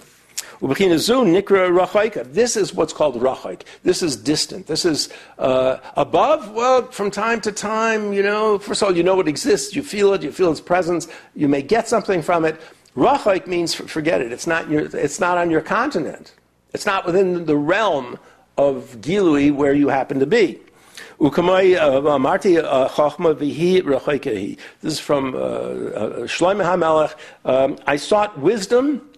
This 0.61 2.57
is 2.57 2.75
what's 2.75 2.93
called 2.93 3.21
rachaik. 3.21 3.63
This 3.83 4.03
is 4.03 4.17
distant. 4.17 4.67
This 4.67 4.85
is 4.85 5.09
uh, 5.39 5.79
above. 5.97 6.51
Well, 6.53 6.91
from 6.91 7.11
time 7.11 7.41
to 7.43 7.53
time, 7.53 8.13
you 8.13 8.23
know, 8.23 8.59
first 8.59 8.83
of 8.83 8.89
all, 8.89 8.97
you 8.97 9.03
know 9.03 9.21
it 9.21 9.29
exists. 9.29 9.75
You 9.75 9.83
feel 9.83 10.13
it. 10.15 10.23
You 10.23 10.33
feel 10.33 10.51
its 10.51 10.61
presence. 10.61 11.09
You 11.35 11.49
may 11.49 11.63
get 11.63 11.89
something 11.89 12.23
from 12.23 12.45
it. 12.45 12.61
Rachaik 12.97 13.47
means 13.47 13.75
forget 13.75 14.21
it. 14.21 14.33
It's 14.33 14.47
not, 14.47 14.71
your, 14.71 14.83
it's 14.97 15.19
not 15.19 15.39
on 15.39 15.51
your 15.51 15.61
continent. 15.61 16.33
It's 16.73 16.87
not 16.87 17.07
within 17.07 17.47
the 17.47 17.57
realm 17.57 18.19
of 18.57 18.97
Gilui 19.01 19.53
where 19.53 19.73
you 19.73 19.89
happen 19.89 20.21
to 20.21 20.27
be. 20.27 20.61
Uh, 21.21 21.27
uh, 21.27 22.19
this 24.83 24.93
is 24.93 25.01
from 25.01 25.35
uh, 25.35 25.39
uh, 25.39 26.27
Shlomo 26.27 26.65
HaMelech. 26.65 27.15
Um, 27.45 27.79
I 27.87 27.97
sought 27.97 28.39
wisdom 28.39 29.09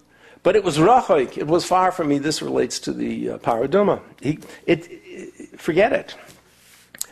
but 0.47 0.55
it 0.55 0.63
was 0.63 0.77
rachoik. 0.77 1.37
It 1.37 1.45
was 1.45 1.65
far 1.65 1.91
from 1.91 2.07
me. 2.07 2.19
This 2.19 2.41
relates 2.41 2.79
to 2.79 2.93
the 2.93 3.31
uh, 3.31 3.37
paraduma. 3.39 3.99
He, 4.21 4.39
it, 4.65 4.87
it, 4.89 5.59
forget 5.59 5.91
it. 5.91 6.15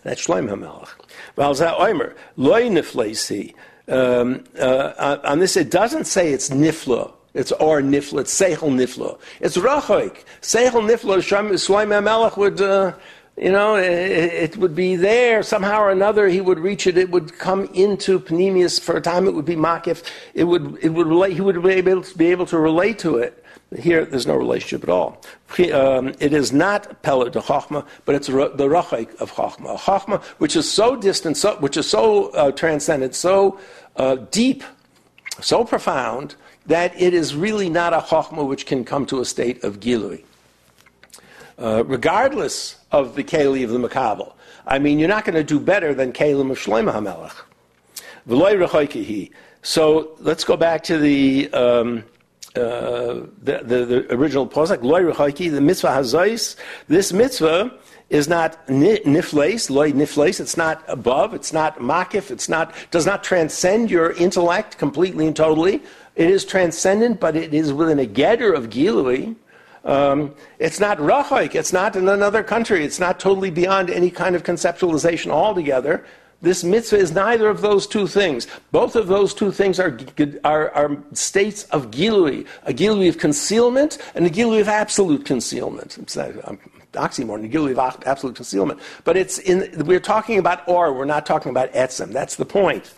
That's 0.04 0.26
Shloim 0.26 0.48
HaMelech. 0.50 0.88
Valza 1.36 1.78
Oimer, 1.78 2.16
loy 2.38 2.70
niflesi. 2.70 3.54
Um, 3.90 4.46
uh, 4.58 5.18
on 5.26 5.40
this, 5.40 5.58
it 5.58 5.70
doesn't 5.70 6.06
say 6.06 6.32
it's 6.32 6.50
nifla. 6.50 7.12
It's 7.34 7.52
or 7.52 7.82
nifla. 7.82 8.22
It's 8.22 8.40
seichel 8.40 8.72
nifla. 8.72 9.20
It's 9.42 9.58
rachoik. 9.58 10.24
Seichel 10.42 10.90
nifla. 10.90 11.18
Shloim 11.18 11.90
HaMelech 11.90 12.38
would. 12.38 12.62
Uh, 12.62 12.94
you 13.38 13.52
know, 13.52 13.76
it, 13.76 13.92
it, 13.92 14.58
would 14.58 14.76
be 14.76 14.96
there 14.96 15.44
somehow 15.44 15.82
or 15.82 15.92
another. 15.92 16.28
He 16.28 16.40
would 16.40 16.60
reach 16.60 16.88
it. 16.88 16.98
It 16.98 17.12
would 17.12 17.38
come 17.38 17.66
into 17.74 18.20
Panemius 18.20 18.80
for 18.80 18.96
a 18.96 19.02
time. 19.02 19.28
It 19.28 19.34
would 19.34 19.46
be 19.46 19.58
Makif. 19.58 20.04
It 20.34 20.46
would, 20.46 20.78
it 20.82 20.90
would 20.90 21.08
relate. 21.08 21.34
He 21.34 21.42
would 21.42 21.62
be 21.62 21.72
able 21.72 22.02
to 22.02 22.18
be 22.18 22.28
able 22.28 22.46
to 22.46 22.58
relate 22.58 22.98
to 23.00 23.18
it. 23.18 23.44
Here, 23.78 24.06
there's 24.06 24.28
no 24.28 24.36
relationship 24.36 24.84
at 24.84 24.90
all. 24.90 25.22
Um, 25.74 26.14
it 26.20 26.32
is 26.32 26.54
not 26.54 27.02
Pella 27.02 27.30
de 27.30 27.42
Chachma, 27.42 27.86
but 28.06 28.16
it's 28.16 28.28
the 28.28 28.34
Rachaik 28.34 29.20
of 29.20 29.34
Chachma. 29.34 29.78
Chachma, 29.80 30.24
which 30.38 30.56
is 30.56 30.72
so 30.72 30.96
distant, 30.96 31.36
so, 31.36 31.58
which 31.58 31.76
is 31.76 31.90
so 31.90 32.30
uh, 32.30 32.52
transcendent, 32.52 33.16
so 33.16 33.60
uh, 33.98 34.16
deep, 34.32 34.64
so 35.42 35.66
profound, 35.66 36.36
that 36.68 37.00
it 37.00 37.14
is 37.14 37.36
really 37.36 37.70
not 37.70 37.92
a 37.92 38.00
Chachma 38.00 38.48
which 38.48 38.66
can 38.66 38.86
come 38.86 39.06
to 39.08 39.20
a 39.20 39.26
state 39.26 39.64
of 39.64 39.80
Gilui. 39.80 40.24
Uh, 41.58 41.86
regardless 41.86 42.76
of 42.92 43.16
the 43.16 43.24
Kali 43.24 43.64
of 43.64 43.70
the 43.70 43.80
Makabal. 43.80 44.34
I 44.68 44.78
mean, 44.78 45.00
you're 45.00 45.08
not 45.08 45.24
going 45.24 45.36
to 45.36 45.44
do 45.44 45.58
better 45.58 45.94
than 45.94 46.12
Kalim 46.12 46.52
of 46.52 46.60
Shlomo 46.60 46.92
HaMelech. 46.92 47.34
So 49.62 50.18
let's 50.20 50.44
go 50.44 50.58
back 50.58 50.84
to 50.84 50.98
the, 50.98 51.50
um, 51.54 52.04
uh, 52.56 53.22
the, 53.42 53.62
the, 53.64 53.86
the, 53.86 54.14
original 54.14 54.48
posuk, 54.48 54.82
the 54.82 55.62
mitzvah 55.62 55.88
hazais. 55.88 56.56
This 56.88 57.14
mitzvah 57.14 57.80
is 58.10 58.28
not 58.28 58.68
nifles, 58.68 59.70
loy 59.70 59.92
nifles. 59.92 60.40
It's 60.40 60.58
not 60.58 60.84
above. 60.88 61.34
It's 61.34 61.54
not 61.54 61.80
makif. 61.80 62.32
It's 62.32 62.50
not 62.50 62.74
does 62.92 63.06
not 63.06 63.24
transcend 63.24 63.90
your 63.90 64.12
intellect 64.14 64.78
completely 64.78 65.28
and 65.28 65.36
totally. 65.36 65.82
It 66.16 66.30
is 66.30 66.46
transcendent, 66.46 67.20
but 67.20 67.36
it 67.36 67.54
is 67.54 67.72
within 67.72 68.00
a 68.00 68.06
getter 68.06 68.54
of 68.54 68.70
gilui. 68.70 69.36
Um, 69.86 70.34
it's 70.58 70.80
not 70.80 70.98
rachaik, 70.98 71.54
it's 71.54 71.72
not 71.72 71.96
in 71.96 72.10
another 72.10 72.44
country, 72.44 72.84
it's 72.84 73.00
not 73.00 73.20
totally 73.20 73.52
beyond 73.52 73.92
any 73.92 74.10
kind 74.10 74.36
of 74.36 74.44
conceptualization 74.44 75.30
altogether. 75.30 76.04
This 76.42 76.64
mitzvah 76.64 76.98
is 76.98 77.12
neither 77.12 77.48
of 77.50 77.62
those 77.62 77.88
two 77.88 78.08
things. 78.08 78.48
Both 78.72 78.96
of 78.96 79.08
those 79.08 79.34
two 79.34 79.52
things 79.52 79.80
are, 79.80 79.98
are, 80.44 80.70
are 80.72 80.98
states 81.14 81.64
of 81.66 81.92
gilui, 81.92 82.46
a 82.66 82.74
gilui 82.74 83.10
of 83.10 83.18
concealment 83.18 84.00
and 84.16 84.26
a 84.26 84.30
gilui 84.30 84.60
of 84.60 84.68
absolute 84.68 85.26
concealment. 85.26 85.98
It's 85.98 86.16
not, 86.16 86.32
um, 86.48 86.60
oxymoron, 86.94 87.52
gilui 87.52 87.72
of 87.78 88.04
absolute 88.06 88.36
concealment. 88.36 88.80
But 89.04 89.18
it's 89.18 89.38
in, 89.40 89.86
we're 89.86 90.00
talking 90.00 90.38
about 90.38 90.68
or, 90.68 90.94
we're 90.94 91.06
not 91.06 91.26
talking 91.26 91.52
about 91.52 91.72
etzem. 91.74 92.12
That's 92.12 92.36
the 92.36 92.46
point. 92.46 92.94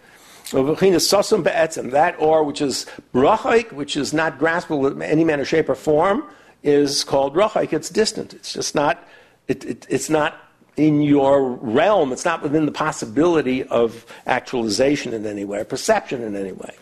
That 1.92 2.16
or, 2.20 2.44
which 2.44 2.62
is 2.62 2.86
brachaik, 3.14 3.72
which 3.74 3.98
is 3.98 4.14
not 4.14 4.40
graspable 4.40 4.92
in 4.92 5.02
any 5.02 5.24
manner, 5.24 5.46
shape, 5.46 5.70
or 5.70 5.76
form, 5.76 6.24
is 6.64 7.04
called 7.04 7.36
Rachaik. 7.36 7.74
It's 7.74 7.90
distant. 7.90 8.34
It's 8.34 8.54
just 8.54 8.76
not, 8.76 9.08
it, 9.48 9.64
it, 9.66 9.86
it's 9.90 10.10
not 10.10 10.36
in 10.76 11.02
your 11.02 11.44
realm. 11.44 12.12
It's 12.12 12.26
not 12.26 12.42
within 12.44 12.66
the 12.66 12.72
possibility 12.72 13.64
of 13.64 14.06
actualization 14.26 15.14
in 15.14 15.26
any 15.26 15.46
way, 15.46 15.64
perception 15.64 16.22
in 16.22 16.36
any 16.36 16.52
way. 16.52 16.76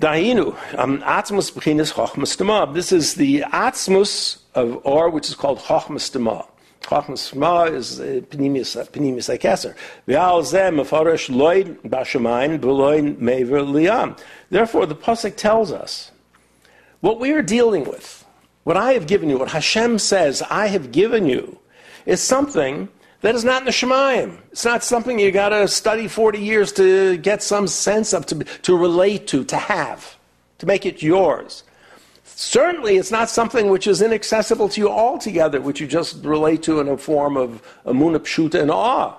Dahinu, 0.00 0.56
um, 0.78 1.02
Atzmus 1.02 1.52
Bechinis 1.52 1.92
Chochmas 1.92 2.74
This 2.74 2.90
is 2.90 3.16
the 3.16 3.40
Atzmus 3.40 4.38
of 4.54 4.80
Or, 4.86 5.10
which 5.10 5.28
is 5.28 5.34
called 5.34 5.58
Chochmas 5.58 6.10
Dema. 6.10 6.46
Chochmas 6.80 7.34
Dema 7.34 7.70
is 7.70 8.00
Pneumius 8.00 8.76
Akeser. 8.88 9.76
V'al 10.08 10.40
zeh 10.40 10.74
mefarish 10.74 11.28
loy 11.28 11.64
bashamayim 11.64 12.58
b'loy 12.60 13.18
mever 13.18 13.60
liyam. 13.60 14.18
Therefore, 14.48 14.86
the 14.86 14.94
Pasuk 14.94 15.36
tells 15.36 15.70
us 15.70 16.10
what 17.00 17.20
we 17.20 17.32
are 17.32 17.42
dealing 17.42 17.84
with, 17.84 18.19
what 18.64 18.76
I 18.76 18.92
have 18.92 19.06
given 19.06 19.30
you, 19.30 19.38
what 19.38 19.50
Hashem 19.50 19.98
says 19.98 20.42
I 20.50 20.68
have 20.68 20.92
given 20.92 21.26
you, 21.26 21.58
is 22.06 22.20
something 22.20 22.88
that 23.22 23.34
is 23.34 23.44
not 23.44 23.62
in 23.62 23.66
the 23.66 23.70
Shemayim. 23.70 24.38
It's 24.50 24.64
not 24.64 24.82
something 24.82 25.18
you 25.18 25.30
got 25.30 25.50
to 25.50 25.68
study 25.68 26.08
40 26.08 26.38
years 26.38 26.72
to 26.72 27.18
get 27.18 27.42
some 27.42 27.66
sense 27.66 28.12
of, 28.12 28.26
to, 28.26 28.44
to 28.44 28.76
relate 28.76 29.26
to, 29.28 29.44
to 29.44 29.56
have, 29.56 30.16
to 30.58 30.66
make 30.66 30.86
it 30.86 31.02
yours. 31.02 31.64
Certainly, 32.24 32.96
it's 32.96 33.10
not 33.10 33.28
something 33.28 33.68
which 33.68 33.86
is 33.86 34.00
inaccessible 34.00 34.70
to 34.70 34.80
you 34.80 34.88
altogether, 34.88 35.60
which 35.60 35.78
you 35.78 35.86
just 35.86 36.24
relate 36.24 36.62
to 36.62 36.80
in 36.80 36.88
a 36.88 36.96
form 36.96 37.36
of 37.36 37.62
amuna 37.84 38.18
pshuta 38.18 38.60
and 38.60 38.70
awe. 38.70 39.14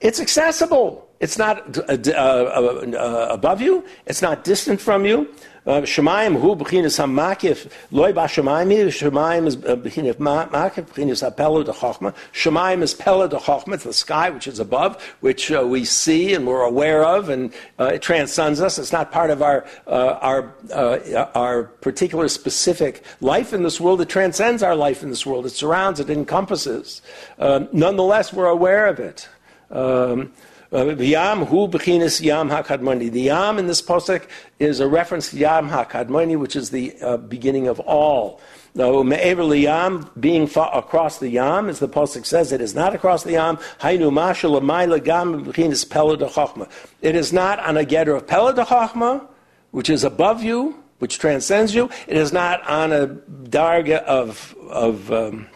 It's 0.00 0.20
accessible. 0.20 1.06
It's 1.20 1.36
not 1.36 1.76
uh, 1.76 1.96
uh, 2.06 2.94
uh, 2.96 3.28
above 3.30 3.60
you. 3.60 3.84
It's 4.06 4.22
not 4.22 4.44
distant 4.44 4.80
from 4.80 5.04
you. 5.04 5.28
Shemaim 5.66 6.40
hu 6.40 6.54
b'chinas 6.54 6.98
hamakif 6.98 7.70
loy 7.90 8.12
b'shemayim. 8.12 8.86
Shemaim 8.86 9.46
is 9.46 9.56
b'chinas 9.56 10.14
makif 10.14 10.86
b'chinas 10.86 11.28
hapela 11.28 11.64
de 11.64 11.72
chachma. 11.72 12.14
Shemaim 12.32 12.82
is 12.82 12.94
pela 12.94 13.28
de 13.28 13.36
chachma. 13.36 13.74
It's 13.74 13.84
the 13.84 13.92
sky 13.92 14.30
which 14.30 14.46
is 14.46 14.60
above, 14.60 15.02
which 15.20 15.50
uh, 15.50 15.66
we 15.66 15.84
see 15.84 16.34
and 16.34 16.46
we're 16.46 16.62
aware 16.62 17.04
of, 17.04 17.28
and 17.28 17.52
uh, 17.80 17.86
it 17.94 18.02
transcends 18.02 18.60
us. 18.60 18.78
It's 18.78 18.92
not 18.92 19.10
part 19.10 19.30
of 19.30 19.42
our 19.42 19.66
uh, 19.88 20.18
our 20.20 20.54
uh, 20.72 21.30
our 21.34 21.64
particular 21.64 22.28
specific 22.28 23.02
life 23.20 23.52
in 23.52 23.64
this 23.64 23.80
world. 23.80 24.00
It 24.00 24.08
transcends 24.08 24.62
our 24.62 24.76
life 24.76 25.02
in 25.02 25.10
this 25.10 25.26
world. 25.26 25.46
It 25.46 25.50
surrounds. 25.50 25.98
It 25.98 26.10
encompasses. 26.10 27.02
Um, 27.40 27.68
nonetheless, 27.72 28.32
we're 28.32 28.46
aware 28.46 28.86
of 28.86 29.00
it. 29.00 29.28
Um, 29.70 30.32
Yam 30.72 31.46
hu 31.46 31.68
bechinis 31.68 32.20
Yam 32.20 32.50
hakadmoni. 32.50 33.10
The 33.10 33.22
Yam 33.22 33.58
in 33.58 33.66
this 33.66 33.80
posek 33.80 34.26
is 34.58 34.80
a 34.80 34.88
reference 34.88 35.30
to 35.30 35.36
Yam 35.36 35.68
hakadmoni, 35.68 36.38
which 36.38 36.56
is 36.56 36.70
the 36.70 36.96
uh, 37.00 37.16
beginning 37.16 37.68
of 37.68 37.80
all. 37.80 38.40
Now, 38.74 39.02
me'ever 39.02 39.54
Yam, 39.54 40.10
being 40.20 40.44
across 40.54 41.18
the 41.18 41.30
Yam, 41.30 41.68
as 41.68 41.78
the 41.78 41.88
posek 41.88 42.26
says, 42.26 42.52
it 42.52 42.60
is 42.60 42.74
not 42.74 42.94
across 42.94 43.22
the 43.22 43.32
Yam. 43.32 43.56
Hainu 43.80 44.10
mashal 44.10 44.60
amayla 44.60 45.02
gam 45.02 45.44
bechinis 45.46 45.88
pela 45.88 46.16
de 46.16 46.68
It 47.00 47.16
is 47.16 47.32
not 47.32 47.58
on 47.60 47.76
a 47.76 47.84
getter 47.84 48.14
of 48.14 48.26
pela 48.26 48.52
de 48.52 49.28
which 49.70 49.88
is 49.88 50.04
above 50.04 50.42
you, 50.42 50.82
which 50.98 51.18
transcends 51.18 51.74
you. 51.74 51.88
It 52.06 52.16
is 52.16 52.32
not 52.32 52.66
on 52.68 52.92
a 52.92 53.06
darga 53.06 54.02
of 54.02 54.54
of 54.68 55.12
um, 55.12 55.46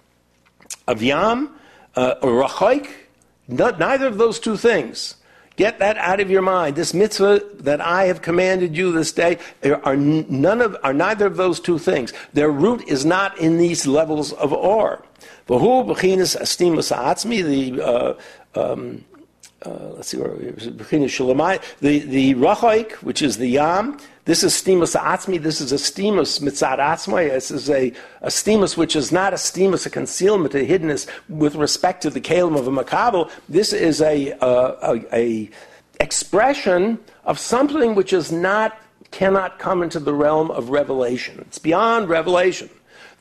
of 0.87 1.02
Yam 1.02 1.55
uh, 1.97 2.14
or 2.23 2.43
rachaik 2.43 2.88
neither 3.50 4.07
of 4.07 4.19
those 4.19 4.38
two 4.38 4.57
things. 4.57 5.16
Get 5.57 5.78
that 5.80 5.99
out 5.99 6.21
of 6.21 6.30
your 6.30 6.40
mind. 6.42 6.76
This 6.76 6.95
mitzvah 6.95 7.42
that 7.59 7.80
I 7.83 8.04
have 8.04 8.23
commanded 8.23 8.76
you 8.76 8.92
this 8.92 9.12
day 9.12 9.38
are 9.85 9.97
none 9.97 10.62
of 10.62 10.76
are 10.83 10.95
neither 10.95 11.26
of 11.26 11.37
those 11.37 11.61
two 11.61 11.78
things. 11.78 12.14
Their 12.33 12.50
root 12.50 12.83
is 12.88 13.04
not 13.04 13.37
in 13.38 13.59
these 13.59 13.87
levels 13.87 14.33
of 14.33 14.54
or. 14.54 15.04
The 15.47 15.59
uh, 17.83 18.14
um, 18.54 19.04
uh, 19.66 19.90
let's 19.90 20.09
see 20.09 20.16
where 20.16 20.35
the 21.80 21.99
the 21.99 22.35
which 23.02 23.21
is 23.21 23.37
the 23.37 23.49
yam, 23.49 23.99
this 24.31 24.45
is 24.45 24.55
stimus 24.55 24.95
atzmi. 24.95 25.43
This 25.43 25.61
is 25.61 25.73
a 25.73 25.75
stimus 25.75 26.40
mitzad 26.40 26.79
atzmai. 26.79 27.31
This 27.31 27.51
is 27.51 27.69
a, 27.69 27.93
a 28.21 28.29
stimus 28.29 28.77
which 28.77 28.95
is 28.95 29.11
not 29.11 29.33
a 29.33 29.37
stimus, 29.37 29.87
a 29.87 29.90
concealment, 29.90 30.55
a 30.55 30.59
hiddenness 30.59 31.09
with 31.29 31.57
respect 31.57 32.01
to 32.03 32.11
the 32.11 32.21
kalim 32.21 32.57
of 32.57 32.69
a 32.69 32.71
makabel. 32.71 33.29
This 33.49 33.73
is 33.73 34.01
a, 34.01 34.31
a, 34.40 35.05
a 35.12 35.51
expression 35.99 37.01
of 37.25 37.40
something 37.40 37.97
which 37.97 38.12
is 38.12 38.31
not 38.31 38.79
cannot 39.11 39.59
come 39.59 39.83
into 39.83 39.99
the 39.99 40.14
realm 40.14 40.53
of 40.53 40.71
revelation. 40.71 41.40
It's 41.40 41.59
beyond 41.59 42.09
revelation. 42.09 42.71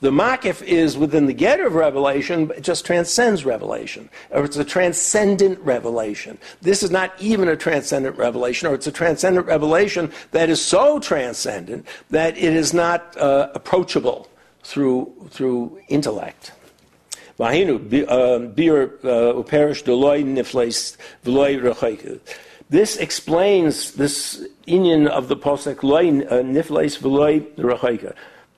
The 0.01 0.11
makif 0.11 0.61
is 0.61 0.97
within 0.97 1.25
the 1.25 1.33
get 1.33 1.59
of 1.59 1.75
revelation, 1.75 2.45
but 2.45 2.57
it 2.57 2.63
just 2.63 2.85
transcends 2.85 3.43
revelation. 3.43 4.09
Or 4.29 4.45
it's 4.45 4.55
a 4.55 4.63
transcendent 4.63 5.59
revelation. 5.59 6.37
This 6.61 6.83
is 6.83 6.91
not 6.91 7.11
even 7.19 7.49
a 7.49 7.57
transcendent 7.57 8.17
revelation, 8.17 8.69
or 8.69 8.75
it's 8.75 8.87
a 8.87 8.93
transcendent 8.93 9.47
revelation 9.47 10.11
that 10.31 10.49
is 10.49 10.63
so 10.63 10.99
transcendent 10.99 11.85
that 12.11 12.37
it 12.37 12.53
is 12.53 12.73
not 12.73 13.17
uh, 13.17 13.49
approachable 13.53 14.29
through, 14.63 15.13
through 15.31 15.81
intellect. 15.89 16.53
Um, 17.39 17.47
uh, 17.47 18.39
this 22.69 22.97
explains 22.97 23.93
this 23.93 24.47
inyan 24.67 25.07
of 25.07 25.27
the 25.27 25.35
posek 25.37 25.81
loy 25.81 26.09
uh, 26.09 26.43
nifleis 26.43 26.99
v'loy 26.99 27.41
rechaika. 27.55 28.13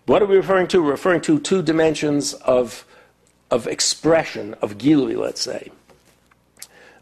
What 0.07 0.23
are 0.23 0.25
we 0.25 0.35
referring 0.35 0.67
to? 0.69 0.81
We're 0.81 0.91
referring 0.91 1.21
to 1.21 1.39
two 1.39 1.61
dimensions 1.61 2.33
of, 2.33 2.85
of 3.51 3.67
expression, 3.67 4.55
of 4.55 4.79
gilui, 4.79 5.15
let's 5.15 5.41
say. 5.41 5.71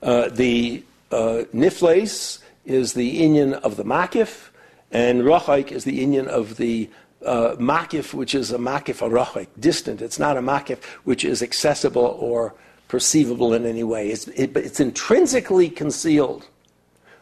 Uh, 0.04 0.28
the 0.28 0.84
uh, 1.10 1.44
nifles 1.54 2.40
is 2.66 2.94
the 2.94 3.22
inyan 3.22 3.54
of 3.54 3.78
the 3.78 3.86
makif, 3.86 4.50
and 4.92 5.22
rochaik 5.22 5.72
is 5.72 5.86
the 5.86 6.06
inyan 6.06 6.28
of 6.28 6.58
the 6.58 6.90
uh, 7.26 7.56
makif, 7.58 8.14
which 8.14 8.36
is 8.36 8.52
a 8.52 8.58
makif 8.58 9.02
a 9.02 9.48
distant. 9.60 10.02
It's 10.02 10.20
not 10.20 10.36
a 10.36 10.42
makif 10.42 10.84
which 11.06 11.24
is 11.24 11.42
accessible 11.42 12.18
or 12.20 12.54
perceivable 12.90 13.54
in 13.54 13.66
any 13.66 13.84
way. 13.84 14.10
It's, 14.10 14.28
it, 14.30 14.56
it's 14.58 14.82
intrinsically 14.82 15.70
concealed, 15.70 16.48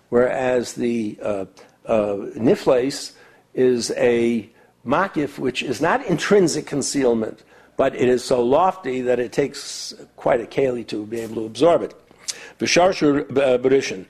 whereas 0.09 0.73
the 0.73 1.19
uh, 1.21 1.45
uh, 1.85 2.15
nifles 2.35 3.11
is 3.53 3.91
a 3.91 4.49
makif, 4.87 5.37
which 5.37 5.61
is 5.61 5.81
not 5.81 6.05
intrinsic 6.05 6.65
concealment, 6.65 7.43
but 7.75 7.95
it 7.95 8.09
is 8.09 8.23
so 8.23 8.41
lofty 8.41 9.01
that 9.01 9.19
it 9.19 9.31
takes 9.31 9.93
quite 10.15 10.41
a 10.41 10.45
keli 10.45 10.87
to 10.87 11.05
be 11.05 11.19
able 11.19 11.35
to 11.35 11.45
absorb 11.45 11.83
it. 11.83 11.93
Visharshur 12.59 13.29
uh. 13.37 14.05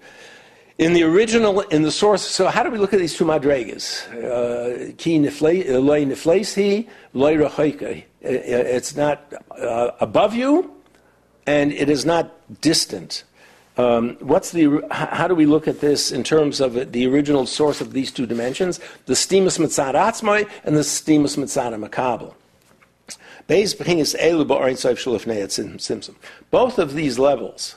In 0.78 0.94
the 0.94 1.04
original, 1.04 1.62
in 1.62 1.82
the 1.82 1.92
source, 1.92 2.22
so 2.22 2.48
how 2.48 2.62
do 2.62 2.70
we 2.70 2.78
look 2.78 2.94
at 2.94 3.00
these 3.00 3.16
two 3.16 3.26
madregas? 3.26 4.06
Uh, 4.14 4.94
ki 4.96 5.20
loy 5.20 6.06
niflesi, 6.06 6.88
loy. 7.14 8.04
It's 8.22 8.96
not 8.96 9.34
uh, 9.52 9.92
above 10.00 10.36
you, 10.36 10.72
and 11.48 11.74
it 11.74 11.90
is 11.90 12.06
not 12.06 12.32
distant. 12.62 13.24
Um, 13.78 14.18
what's 14.22 14.52
the, 14.52 14.82
how 14.90 15.28
do 15.28 15.36
we 15.36 15.46
look 15.46 15.68
at 15.68 15.82
this 15.82 16.12
in 16.12 16.24
terms 16.24 16.60
of 16.60 16.92
the 16.92 17.08
original 17.08 17.46
source 17.46 17.80
of 17.80 17.94
these 17.94 18.12
two 18.12 18.26
dimensions? 18.26 18.80
The 19.06 19.14
stimus 19.14 19.60
mitzad 19.60 19.94
atzmai 19.94 20.50
and 20.64 20.76
the 20.76 20.82
stimus 20.82 21.38
mitzad 21.38 21.80
makabel. 21.80 22.34
Both 23.48 23.80
of 26.80 26.94
these 26.94 27.20
levels 27.20 27.76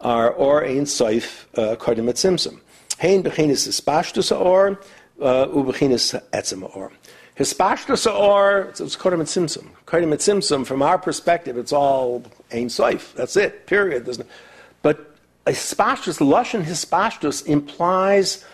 are 0.00 0.30
or 0.30 0.64
ein 0.64 0.84
soif 0.84 1.44
uh, 1.58 1.76
kardim 1.76 2.08
et 2.08 2.14
simsim. 2.14 2.60
Hein 2.98 3.22
bechinis 3.22 3.68
hispashtus 3.68 4.34
or 4.34 4.80
uh, 5.20 5.46
u 5.48 5.64
bechinis 5.64 6.22
etzim 6.32 6.74
or. 6.74 6.90
Hispashtus 7.36 8.10
or 8.10 8.68
it's 8.70 8.96
kardim 8.96 9.20
simsim. 9.22 9.66
Simsim, 9.86 10.66
from 10.66 10.80
our 10.80 10.96
perspective, 10.96 11.58
it's 11.58 11.72
all 11.72 12.22
ein 12.50 12.68
soif. 12.68 13.12
That's 13.14 13.36
it. 13.36 13.66
Period. 13.66 14.08
But 14.80 15.09
hispashtus, 15.52 16.18
lashon 16.18 16.64
hispashtus 16.64 17.46
implies 17.46 18.44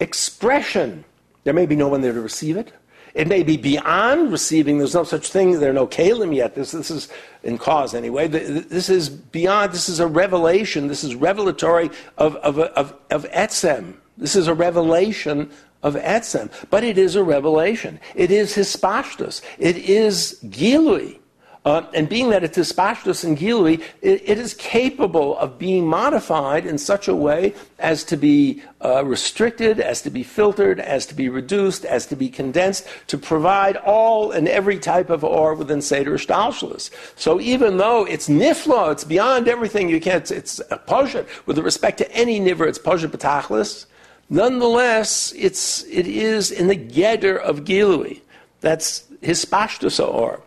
expression. 0.00 1.04
There 1.44 1.54
may 1.54 1.66
be 1.66 1.76
no 1.76 1.88
one 1.88 2.00
there 2.00 2.12
to 2.12 2.20
receive 2.20 2.56
it. 2.56 2.72
It 3.14 3.26
may 3.26 3.42
be 3.42 3.56
beyond 3.56 4.30
receiving. 4.30 4.78
There's 4.78 4.94
no 4.94 5.04
such 5.04 5.30
thing. 5.30 5.58
There 5.58 5.70
are 5.70 5.74
no 5.74 5.86
kalim 5.86 6.34
yet. 6.34 6.54
This, 6.54 6.72
this 6.72 6.90
is 6.90 7.08
in 7.42 7.58
cause 7.58 7.94
anyway. 7.94 8.28
This 8.28 8.88
is 8.88 9.08
beyond. 9.08 9.72
This 9.72 9.88
is 9.88 10.00
a 10.00 10.06
revelation. 10.06 10.86
This 10.86 11.02
is 11.02 11.14
revelatory 11.14 11.90
of, 12.18 12.36
of, 12.36 12.58
of, 12.58 12.94
of 13.10 13.24
etzem. 13.30 13.94
This 14.16 14.36
is 14.36 14.46
a 14.46 14.54
revelation 14.54 15.50
of 15.82 15.94
etzem. 15.94 16.52
But 16.70 16.84
it 16.84 16.98
is 16.98 17.16
a 17.16 17.24
revelation. 17.24 17.98
It 18.14 18.30
is 18.30 18.54
hispashtus. 18.54 19.42
It 19.58 19.76
is 19.76 20.38
gilui 20.44 21.19
Uh, 21.62 21.82
and 21.92 22.08
being 22.08 22.30
that 22.30 22.42
it 22.42 22.56
is 22.56 22.72
spashtus 22.72 23.22
and 23.22 23.36
gilui, 23.36 23.82
it, 24.00 24.22
it 24.24 24.38
is 24.38 24.54
capable 24.54 25.36
of 25.36 25.58
being 25.58 25.86
modified 25.86 26.64
in 26.64 26.78
such 26.78 27.06
a 27.06 27.14
way 27.14 27.54
as 27.78 28.02
to 28.02 28.16
be 28.16 28.62
uh, 28.82 29.04
restricted, 29.04 29.78
as 29.78 30.00
to 30.00 30.08
be 30.08 30.22
filtered, 30.22 30.80
as 30.80 31.04
to 31.04 31.14
be 31.14 31.28
reduced, 31.28 31.84
as 31.84 32.06
to 32.06 32.16
be 32.16 32.30
condensed, 32.30 32.86
to 33.08 33.18
provide 33.18 33.76
all 33.76 34.32
and 34.32 34.48
every 34.48 34.78
type 34.78 35.10
of 35.10 35.22
or 35.22 35.54
within 35.54 35.82
Seder 35.82 36.16
Shtalshalis. 36.16 36.88
So 37.16 37.38
even 37.40 37.76
though 37.76 38.06
it's 38.06 38.28
nifla, 38.28 38.92
it's 38.92 39.04
beyond 39.04 39.46
everything 39.46 39.90
you 39.90 40.00
can, 40.00 40.16
it's, 40.16 40.30
it's 40.30 40.60
a 40.70 40.78
poshet. 40.78 41.26
With 41.44 41.58
respect 41.58 41.98
to 41.98 42.10
any 42.10 42.40
niver, 42.40 42.66
it's 42.66 42.78
poshet 42.78 43.10
betachlis. 43.10 43.84
Nonetheless, 44.30 45.34
it's, 45.36 45.84
it 45.84 46.06
is 46.06 46.50
in 46.50 46.68
the 46.68 46.76
geder 46.76 47.38
of 47.38 47.64
gilui. 47.64 48.22
That's 48.62 49.04
his 49.20 49.44
spashtus 49.44 50.02
ore. 50.02 50.40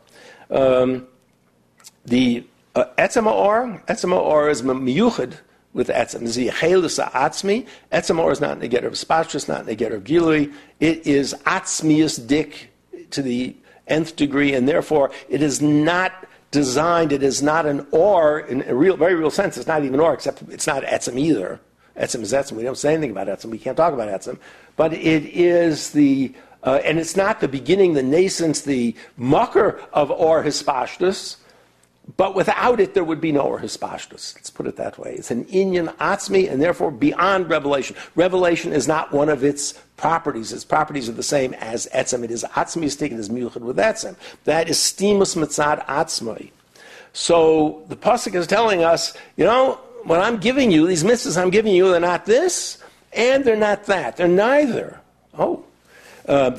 Um, 0.53 1.07
the 2.05 2.45
uh, 2.75 2.85
etzema 2.97 3.31
or, 3.31 3.81
etzema 3.87 4.17
or 4.17 4.49
is 4.49 4.61
miyuchad 4.61 5.37
with 5.73 5.87
etzem. 5.87 6.19
This 6.19 6.37
is 6.37 6.49
yechelus 6.49 6.99
atzmi. 6.99 7.65
Is 7.91 8.41
not 8.41 8.59
negative 8.59 8.93
of 8.93 8.97
spashtus, 8.97 9.47
not 9.47 9.65
negative 9.65 9.99
of 9.99 10.03
gilui. 10.03 10.53
It 10.79 11.07
is 11.07 11.33
atzmius 11.45 12.25
dik 12.25 12.69
to 13.11 13.21
the 13.21 13.55
nth 13.87 14.15
degree, 14.15 14.53
and 14.53 14.67
therefore 14.67 15.11
it 15.27 15.41
is 15.41 15.61
not 15.61 16.27
designed, 16.51 17.11
it 17.11 17.23
is 17.23 17.41
not 17.41 17.65
an 17.65 17.85
or 17.91 18.39
in 18.39 18.61
a 18.63 18.75
real, 18.75 18.95
very 18.95 19.15
real 19.15 19.31
sense. 19.31 19.57
It's 19.57 19.67
not 19.67 19.83
even 19.83 19.99
or, 19.99 20.13
except 20.13 20.43
it's 20.49 20.67
not 20.67 20.83
etzem 20.83 21.19
either. 21.19 21.59
Etzem 21.97 22.21
is 22.21 22.31
etzem. 22.31 22.53
We 22.53 22.63
don't 22.63 22.77
say 22.77 22.93
anything 22.93 23.11
about 23.11 23.27
etzem. 23.27 23.49
We 23.49 23.57
can't 23.57 23.77
talk 23.77 23.93
about 23.93 24.07
etzem. 24.07 24.37
But 24.75 24.93
it 24.93 25.25
is 25.25 25.91
the 25.91 26.33
uh, 26.63 26.81
and 26.83 26.99
it's 26.99 27.15
not 27.15 27.39
the 27.41 27.47
beginning, 27.47 27.93
the 27.93 28.03
nascence, 28.03 28.61
the 28.61 28.95
mucker 29.17 29.81
of 29.91 30.09
Or 30.11 30.43
Hispashtus, 30.43 31.37
but 32.17 32.35
without 32.35 32.79
it, 32.79 32.93
there 32.93 33.03
would 33.03 33.21
be 33.21 33.31
no 33.31 33.41
Or 33.41 33.59
Hispashtus. 33.59 34.35
Let's 34.35 34.49
put 34.49 34.67
it 34.67 34.75
that 34.77 34.97
way. 34.97 35.15
It's 35.15 35.31
an 35.31 35.45
Inyan 35.45 35.95
Atzmi, 35.97 36.51
and 36.51 36.61
therefore 36.61 36.91
beyond 36.91 37.49
revelation. 37.49 37.95
Revelation 38.15 38.73
is 38.73 38.87
not 38.87 39.11
one 39.11 39.29
of 39.29 39.43
its 39.43 39.73
properties. 39.95 40.51
Its 40.51 40.65
properties 40.65 41.07
are 41.07 41.13
the 41.13 41.23
same 41.23 41.53
as 41.55 41.87
Etzem. 41.93 42.23
It 42.23 42.31
is 42.31 42.43
Atzmi 42.55 42.83
is 42.83 42.95
taken 42.95 43.17
as 43.17 43.29
Muchad 43.29 43.63
with 43.63 43.77
Etzem. 43.77 44.15
That 44.43 44.69
is 44.69 44.77
Stimus 44.77 45.37
Mitzad 45.37 45.85
Atzmi. 45.85 46.51
So 47.13 47.83
the 47.87 47.95
Pasuk 47.95 48.35
is 48.35 48.47
telling 48.47 48.83
us, 48.83 49.15
you 49.37 49.45
know, 49.45 49.79
what 50.03 50.19
I'm 50.19 50.37
giving 50.37 50.71
you, 50.71 50.87
these 50.87 51.03
mitzvahs 51.03 51.41
I'm 51.41 51.51
giving 51.51 51.73
you, 51.73 51.89
they're 51.91 51.99
not 51.99 52.25
this, 52.25 52.79
and 53.13 53.45
they're 53.45 53.55
not 53.55 53.85
that. 53.85 54.17
They're 54.17 54.27
neither. 54.27 54.99
Oh, 55.37 55.63
uh, 56.27 56.49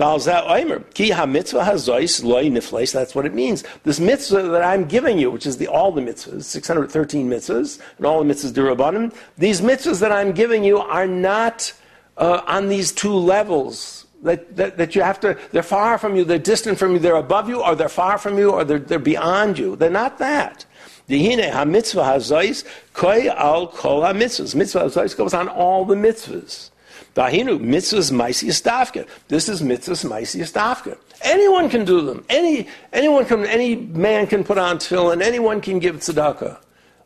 that's 2.92 3.14
what 3.14 3.26
it 3.26 3.34
means. 3.34 3.64
This 3.82 4.00
mitzvah 4.00 4.42
that 4.42 4.62
I'm 4.62 4.84
giving 4.84 5.18
you, 5.18 5.30
which 5.30 5.46
is 5.46 5.56
the, 5.56 5.68
all 5.68 5.90
the 5.92 6.02
mitzvahs, 6.02 6.44
613 6.44 7.28
mitzvahs, 7.28 7.80
and 7.96 8.06
all 8.06 8.22
the 8.22 8.32
mitzvahs 8.32 8.52
durabanim, 8.52 9.14
these 9.38 9.60
mitzvahs 9.60 10.00
that 10.00 10.12
I'm 10.12 10.32
giving 10.32 10.64
you 10.64 10.78
are 10.78 11.06
not 11.06 11.72
uh, 12.16 12.42
on 12.46 12.68
these 12.68 12.92
two 12.92 13.14
levels. 13.14 14.06
That, 14.22 14.56
that, 14.56 14.78
that, 14.78 14.94
you 14.94 15.02
have 15.02 15.20
to, 15.20 15.38
they're 15.52 15.62
far 15.62 15.98
from 15.98 16.16
you, 16.16 16.24
they're 16.24 16.38
distant 16.38 16.78
from 16.78 16.92
you, 16.92 16.98
they're 16.98 17.16
above 17.16 17.46
you, 17.46 17.62
or 17.62 17.74
they're 17.74 17.90
far 17.90 18.16
from 18.16 18.38
you, 18.38 18.52
or 18.52 18.64
they're, 18.64 18.78
they're 18.78 18.98
beyond 18.98 19.58
you. 19.58 19.76
They're 19.76 19.90
not 19.90 20.16
that. 20.18 20.64
The 21.08 21.50
ha-mitzvah 21.50 22.02
ha-zois, 22.02 22.64
koi 22.94 23.28
al 23.28 23.66
kol 23.66 24.00
ha-mitzvahs. 24.02 24.54
Mitzvah 24.54 24.80
ha-zois 24.80 25.14
goes 25.14 25.34
on 25.34 25.48
all 25.48 25.84
the 25.84 25.94
mitzvahs. 25.94 26.70
Dahinu, 27.14 27.60
mitzvahs 27.60 28.10
maisias 28.10 28.60
dafka. 28.62 29.06
This 29.28 29.48
is 29.48 29.62
mitzvahs 29.62 30.04
maisias 30.04 30.52
dafka. 30.52 30.98
Anyone 31.22 31.68
can 31.68 31.84
do 31.84 32.00
them. 32.00 32.24
Any, 32.28 32.66
anyone 32.92 33.24
can, 33.24 33.46
any 33.46 33.76
man 33.76 34.26
can 34.26 34.42
put 34.42 34.58
on 34.58 34.78
tefillin. 34.78 35.22
Anyone 35.22 35.60
can 35.60 35.78
give 35.78 35.96
tzedakah. 35.96 36.58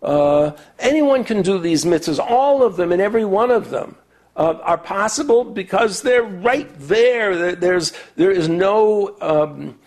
Uh, 0.02 0.52
anyone 0.78 1.24
can 1.24 1.42
do 1.42 1.58
these 1.58 1.84
mitzvahs. 1.84 2.18
All 2.18 2.62
of 2.62 2.76
them 2.76 2.90
and 2.90 3.02
every 3.02 3.24
one 3.24 3.50
of 3.50 3.68
them 3.68 3.96
uh, 4.36 4.54
are 4.62 4.78
possible 4.78 5.44
because 5.44 6.02
they're 6.02 6.22
right 6.22 6.70
there. 6.78 7.54
There's, 7.54 7.92
there 8.16 8.30
is 8.30 8.48
no 8.48 9.14
um, 9.20 9.78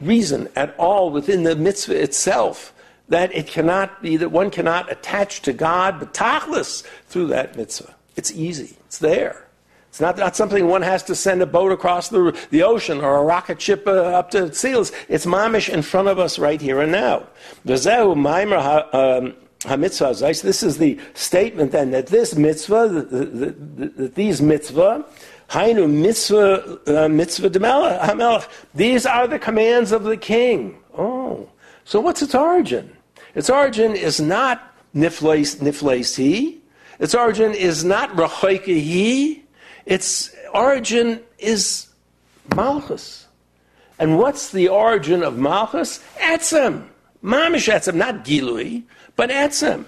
reason 0.00 0.48
at 0.56 0.74
all 0.78 1.10
within 1.10 1.42
the 1.42 1.56
mitzvah 1.56 2.00
itself 2.02 2.72
that 3.08 3.34
it 3.34 3.48
cannot 3.48 4.00
be, 4.02 4.16
that 4.16 4.30
one 4.30 4.50
cannot 4.50 4.90
attach 4.90 5.42
to 5.42 5.52
God, 5.52 5.98
but 5.98 6.14
tachlis 6.14 6.84
through 7.08 7.26
that 7.26 7.56
mitzvah. 7.56 7.94
It's 8.16 8.30
easy. 8.32 8.76
It's 8.86 8.98
there. 8.98 9.46
It's 9.92 10.00
not, 10.00 10.16
not 10.16 10.34
something 10.36 10.68
one 10.68 10.80
has 10.80 11.02
to 11.02 11.14
send 11.14 11.42
a 11.42 11.46
boat 11.46 11.70
across 11.70 12.08
the, 12.08 12.34
the 12.48 12.62
ocean 12.62 13.02
or 13.02 13.18
a 13.18 13.22
rocket 13.22 13.60
ship 13.60 13.86
uh, 13.86 13.90
up 13.90 14.30
to 14.30 14.54
seals. 14.54 14.90
It's 15.06 15.26
mamish 15.26 15.68
in 15.68 15.82
front 15.82 16.08
of 16.08 16.18
us 16.18 16.38
right 16.38 16.58
here 16.58 16.80
and 16.80 16.92
now. 16.92 17.26
Um, 17.66 19.34
This 19.64 20.62
is 20.62 20.78
the 20.78 20.98
statement 21.12 21.72
then 21.72 21.90
that 21.90 22.06
this 22.06 22.34
mitzvah, 22.34 22.88
these 24.14 24.40
mitzvah, 24.40 25.04
hainu 25.50 25.90
mitzvah, 25.90 27.04
uh, 27.04 27.08
mitzvah 27.08 27.50
these 28.74 29.04
are 29.04 29.26
the 29.28 29.38
commands 29.38 29.92
of 29.92 30.04
the 30.04 30.16
king. 30.16 30.78
Oh, 30.96 31.50
so 31.84 32.00
what's 32.00 32.22
its 32.22 32.34
origin? 32.34 32.96
Its 33.34 33.50
origin 33.50 33.94
is 33.94 34.22
not 34.22 34.74
niflesi, 34.96 36.61
its 37.02 37.16
origin 37.16 37.52
is 37.52 37.82
not 37.82 38.10
Rachoikehi, 38.10 39.42
its 39.86 40.32
origin 40.54 41.20
is 41.36 41.88
Malchus. 42.54 43.26
And 43.98 44.18
what's 44.18 44.52
the 44.52 44.68
origin 44.68 45.24
of 45.24 45.36
Malchus? 45.36 45.98
Etzem. 46.18 46.86
Mamish 47.24 47.72
Etzem, 47.72 47.94
not 47.94 48.24
Gilui, 48.24 48.84
but 49.16 49.30
Etzem. 49.30 49.84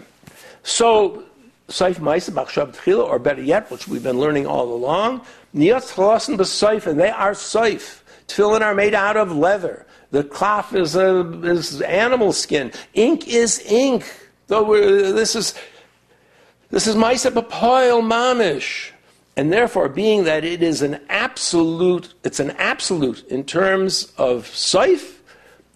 So, 0.64 1.22
Saif 1.68 2.00
Maisa 2.00 2.32
Machshab 2.32 2.74
Tchila, 2.74 3.06
or 3.06 3.20
better 3.20 3.42
yet, 3.42 3.70
which 3.70 3.86
we've 3.86 4.02
been 4.02 4.18
learning 4.18 4.48
all 4.48 4.74
along, 4.74 5.20
Niyat 5.54 5.94
Chalasin 5.94 6.36
B'Saif, 6.36 6.88
and 6.88 6.98
they 6.98 7.10
are 7.10 7.32
Saif. 7.32 8.00
Tefillin 8.26 8.62
are 8.62 8.74
made 8.74 8.92
out 8.92 9.16
of 9.16 9.30
leather. 9.30 9.86
The 10.10 10.24
cloth 10.24 10.74
is, 10.74 10.96
a, 10.96 11.20
is 11.44 11.80
animal 11.80 12.32
skin. 12.32 12.72
Ink 12.94 13.28
is 13.28 13.60
ink. 13.66 14.04
Though 14.48 14.74
this 15.12 15.36
is 15.36 15.54
this 16.74 16.88
is 16.88 16.96
Maisa 16.96 17.30
Papoil 17.30 18.02
Mamish. 18.02 18.90
And 19.36 19.52
therefore, 19.52 19.88
being 19.88 20.24
that 20.24 20.44
it 20.44 20.60
is 20.60 20.82
an 20.82 21.00
absolute, 21.08 22.12
it's 22.24 22.40
an 22.40 22.50
absolute 22.52 23.24
in 23.28 23.44
terms 23.44 24.12
of 24.18 24.46
Saif, 24.46 25.18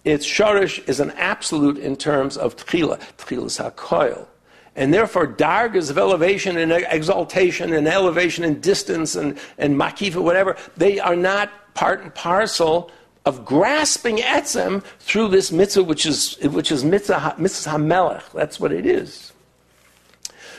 its 0.04 0.26
Shorish 0.26 0.86
is 0.88 0.98
an 0.98 1.12
absolute 1.12 1.78
in 1.78 1.94
terms 1.94 2.36
of 2.36 2.56
Tchila. 2.56 2.98
Tchila 3.16 3.76
is. 3.76 4.26
And 4.74 4.92
therefore, 4.92 5.28
dargas 5.28 5.88
of 5.88 5.98
elevation 5.98 6.56
and 6.56 6.72
exaltation 6.72 7.72
and 7.72 7.86
elevation 7.86 8.42
and 8.42 8.60
distance 8.60 9.14
and, 9.14 9.38
and 9.56 9.76
makifa, 9.76 10.20
whatever, 10.20 10.56
they 10.76 10.98
are 10.98 11.16
not 11.16 11.74
part 11.74 12.02
and 12.02 12.12
parcel 12.12 12.90
of 13.24 13.44
grasping 13.44 14.16
etzem 14.16 14.82
through 14.98 15.28
this 15.28 15.52
mitzvah, 15.52 15.84
which 15.84 16.06
is, 16.06 16.38
which 16.42 16.72
is 16.72 16.84
mitzvah, 16.84 17.36
mitzvah 17.38 17.70
hamelech. 17.70 18.32
That's 18.32 18.58
what 18.58 18.72
it 18.72 18.84
is. 18.84 19.32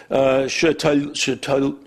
Shetoluyim 0.10 1.82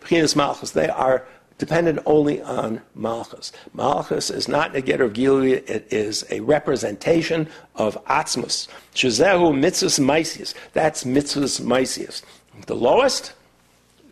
B'chinas 0.00 0.36
Malchus. 0.36 0.70
They 0.72 0.88
are 0.88 1.26
dependent 1.58 1.98
only 2.06 2.40
on 2.40 2.80
Malchus. 2.94 3.52
Malchus 3.74 4.30
is 4.30 4.48
not 4.48 4.74
a 4.74 4.80
getter 4.80 5.04
of 5.04 5.12
Gilead, 5.12 5.64
it 5.68 5.92
is 5.92 6.24
a 6.30 6.40
representation 6.40 7.48
of 7.74 8.02
Atzmus. 8.04 8.68
Shazehu 8.94 9.52
mitzvahs 9.52 10.00
maisius. 10.00 10.54
That's 10.72 11.04
mitzvahs 11.04 11.60
maisius. 11.60 12.22
The 12.66 12.76
lowest, 12.76 13.34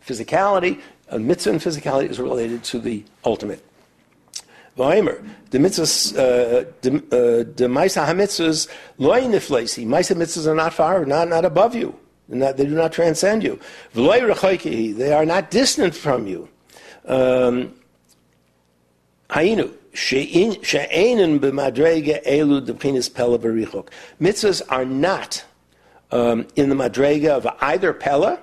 physicality, 0.04 0.80
a 1.08 1.18
mitzvah 1.18 1.52
physicality 1.52 2.10
is 2.10 2.18
related 2.18 2.64
to 2.64 2.80
the 2.80 3.04
ultimate. 3.24 3.64
Vaimer, 4.76 5.26
the 5.50 5.58
mitzvahs, 5.58 6.12
uh, 6.14 6.68
the 6.82 6.96
uh, 6.96 7.68
maisa 7.68 8.04
hamitzvahs, 8.06 8.68
loy 8.98 9.22
niflesi. 9.22 9.86
Maisa 9.86 10.16
mitzvahs 10.16 10.46
are 10.46 10.54
not 10.54 10.74
far, 10.74 11.04
not, 11.06 11.28
not 11.28 11.44
above 11.44 11.74
you. 11.74 11.96
They 12.28 12.52
do 12.52 12.74
not 12.74 12.92
transcend 12.92 13.42
you. 13.44 13.60
They 13.94 15.12
are 15.12 15.26
not 15.26 15.50
distant 15.50 15.94
from 15.94 16.26
you. 16.26 16.48
Um, 17.06 17.74
Mitzvahs 24.20 24.62
are 24.68 24.84
not 24.84 25.44
um, 26.10 26.46
in 26.56 26.68
the 26.68 26.74
madrega 26.74 27.28
of 27.28 27.46
either 27.60 27.92
pella 27.92 28.40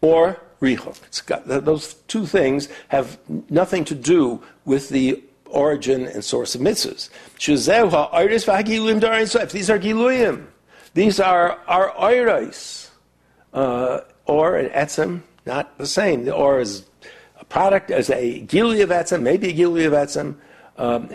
or 0.00 0.40
richok. 0.60 1.64
Those 1.64 1.94
two 2.08 2.26
things 2.26 2.68
have 2.88 3.18
nothing 3.50 3.84
to 3.86 3.94
do 3.94 4.42
with 4.64 4.90
the 4.90 5.22
origin 5.46 6.06
and 6.06 6.24
source 6.24 6.54
of 6.54 6.60
mitzvahs. 6.60 7.08
These 9.52 9.70
are 9.70 9.78
giluyim. 9.78 10.46
These 10.94 11.20
are 11.20 11.58
our 11.66 11.90
oirais 11.90 12.83
uh, 13.54 14.00
or 14.26 14.56
an 14.56 14.68
etzem, 14.70 15.22
not 15.46 15.78
the 15.78 15.86
same. 15.86 16.24
The 16.24 16.34
or 16.34 16.60
is 16.60 16.84
a 17.40 17.44
product 17.44 17.90
as 17.90 18.10
a 18.10 18.40
gili 18.40 18.82
of 18.82 18.90
etzem, 18.90 19.22
maybe 19.22 19.48
a 19.48 19.52
gili 19.52 19.84
of 19.84 19.92
etzem, 19.92 20.36
um, 20.76 21.08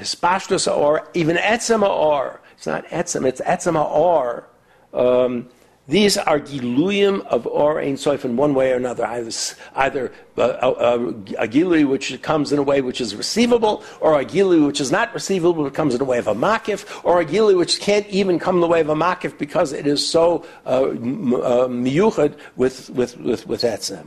or 0.67 1.07
even 1.13 1.35
etzem 1.35 1.87
or. 1.87 2.41
It's 2.55 2.67
not 2.67 2.85
etzem. 2.87 3.25
It's 3.25 3.41
etzem 3.41 3.73
ha'or. 3.73 4.47
Um, 4.93 5.49
these 5.89 6.17
are 6.17 6.39
giluyim 6.39 7.25
of 7.25 7.47
or 7.47 7.81
ein 7.81 7.95
soif 7.95 8.23
in 8.23 8.37
one 8.37 8.53
way 8.53 8.71
or 8.71 8.75
another, 8.75 9.07
either, 9.07 9.31
either 9.75 10.11
a, 10.37 10.41
a, 10.41 10.99
a 10.99 11.47
gilui 11.47 11.87
which 11.87 12.21
comes 12.21 12.51
in 12.51 12.59
a 12.59 12.63
way 12.63 12.81
which 12.81 13.01
is 13.01 13.15
receivable, 13.15 13.83
or 13.99 14.21
a 14.21 14.23
gilui 14.23 14.67
which 14.67 14.79
is 14.79 14.91
not 14.91 15.11
receivable 15.15 15.63
but 15.63 15.73
comes 15.73 15.95
in 15.95 16.01
a 16.01 16.03
way 16.03 16.19
of 16.19 16.27
a 16.27 16.35
makif, 16.35 17.03
or 17.03 17.19
a 17.19 17.25
gilui 17.25 17.57
which 17.57 17.79
can't 17.79 18.05
even 18.07 18.37
come 18.37 18.55
in 18.55 18.61
the 18.61 18.67
way 18.67 18.81
of 18.81 18.89
a 18.89 18.95
makif 18.95 19.35
because 19.39 19.73
it 19.73 19.87
is 19.87 20.07
so 20.07 20.45
uh, 20.67 20.83
uh, 20.83 21.67
miyuchad 21.67 22.37
with, 22.55 22.91
with, 22.91 23.17
with, 23.17 23.47
with 23.47 23.63
etzem. 23.63 24.05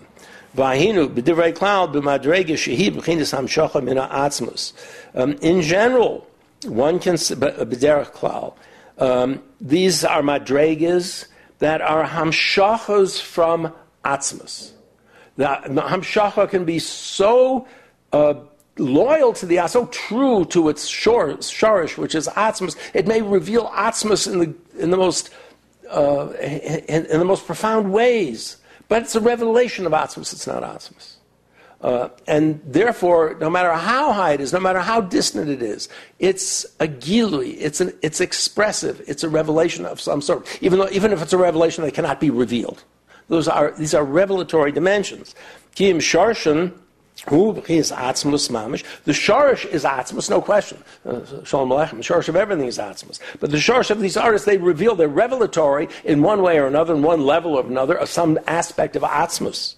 Um, 0.55 0.62
in 5.40 5.62
general, 5.62 6.27
one 6.64 6.99
can. 6.99 7.16
Um, 8.99 9.42
these 9.61 10.05
are 10.05 10.23
madregas 10.23 11.27
that 11.62 11.81
are 11.81 12.05
hamshachas 12.05 13.20
from 13.20 13.72
atzmus. 14.05 14.72
The, 15.37 15.44
hamshacha 15.44 16.51
can 16.51 16.64
be 16.64 16.81
so 16.81 17.68
uh, 18.12 18.35
loyal 18.79 19.33
to 19.35 19.46
the 19.46 19.64
so 19.68 19.87
true 19.87 20.44
to 20.46 20.68
its 20.68 20.88
shor, 20.88 21.35
shorish, 21.35 21.96
which 21.96 22.16
is 22.16 22.27
atzmus. 22.27 22.77
It 22.94 23.07
may 23.07 23.22
reveal 23.22 23.68
atzmus 23.68 24.31
in 24.31 24.40
the 24.40 24.83
in 24.83 24.90
the 24.90 24.96
most 24.96 25.31
uh, 25.88 26.33
in, 26.40 27.07
in, 27.07 27.18
the 27.20 27.25
most 27.25 27.46
profound 27.46 27.92
ways, 27.92 28.57
but 28.88 29.03
it's 29.03 29.14
a 29.14 29.20
revelation 29.20 29.87
of 29.87 29.92
atzmus. 29.92 30.33
It's 30.33 30.48
not 30.48 30.64
atzmus. 30.64 31.12
Uh, 31.83 32.09
and 32.29 32.61
therefore, 32.64 33.37
no 33.40 33.51
matter 33.51 33.73
how 33.73 34.12
high 34.12 34.33
it 34.33 34.40
is, 34.40 34.53
no 34.53 34.61
matter 34.61 34.79
how 34.79 35.01
distant 35.01 35.49
it 35.49 35.61
is, 35.62 35.88
it's 36.21 36.64
a 36.79 36.87
gilui, 36.87 37.57
it's, 37.59 37.81
an, 37.81 37.92
it's 38.03 38.21
expressive, 38.21 39.03
it's 39.09 39.25
a 39.25 39.29
revelation 39.29 39.85
of 39.85 40.01
some 40.01 40.21
sort, 40.21 40.47
even, 40.62 40.79
though, 40.79 40.88
even 40.90 41.12
if 41.12 41.21
it's 41.21 41.33
a 41.33 41.38
revelation 41.38 41.83
that 41.83 41.92
cannot 41.92 42.21
be 42.21 42.31
revealed. 42.31 42.85
Those 43.29 43.49
are, 43.49 43.73
these 43.73 43.95
are 43.95 44.05
revelatory 44.05 44.71
dimensions. 44.71 45.35
Kim 45.75 45.99
sharshan, 45.99 46.73
who 47.29 47.57
is 47.68 47.90
atzmus 47.92 48.51
mamish. 48.51 48.85
The 49.05 49.12
sharish 49.12 49.64
is 49.66 49.85
atzmus, 49.85 50.31
no 50.31 50.40
question. 50.40 50.83
Uh, 51.05 51.21
Shalom 51.45 51.68
aleichem. 51.68 51.97
The 51.97 52.03
sharish 52.03 52.29
of 52.29 52.37
everything 52.37 52.66
is 52.66 52.79
atzmus. 52.79 53.21
But 53.40 53.51
the 53.51 53.59
sharish 53.59 53.90
of 53.90 54.01
these 54.01 54.16
artists, 54.16 54.47
they 54.47 54.57
reveal, 54.57 54.95
they're 54.95 55.09
revelatory 55.09 55.88
in 56.05 56.23
one 56.23 56.42
way 56.42 56.59
or 56.59 56.66
another, 56.66 56.95
in 56.95 57.03
one 57.03 57.25
level 57.25 57.55
or 57.55 57.64
another, 57.64 57.97
of 57.97 58.09
some 58.09 58.38
aspect 58.47 58.97
of 58.97 59.03
atzmus. 59.03 59.77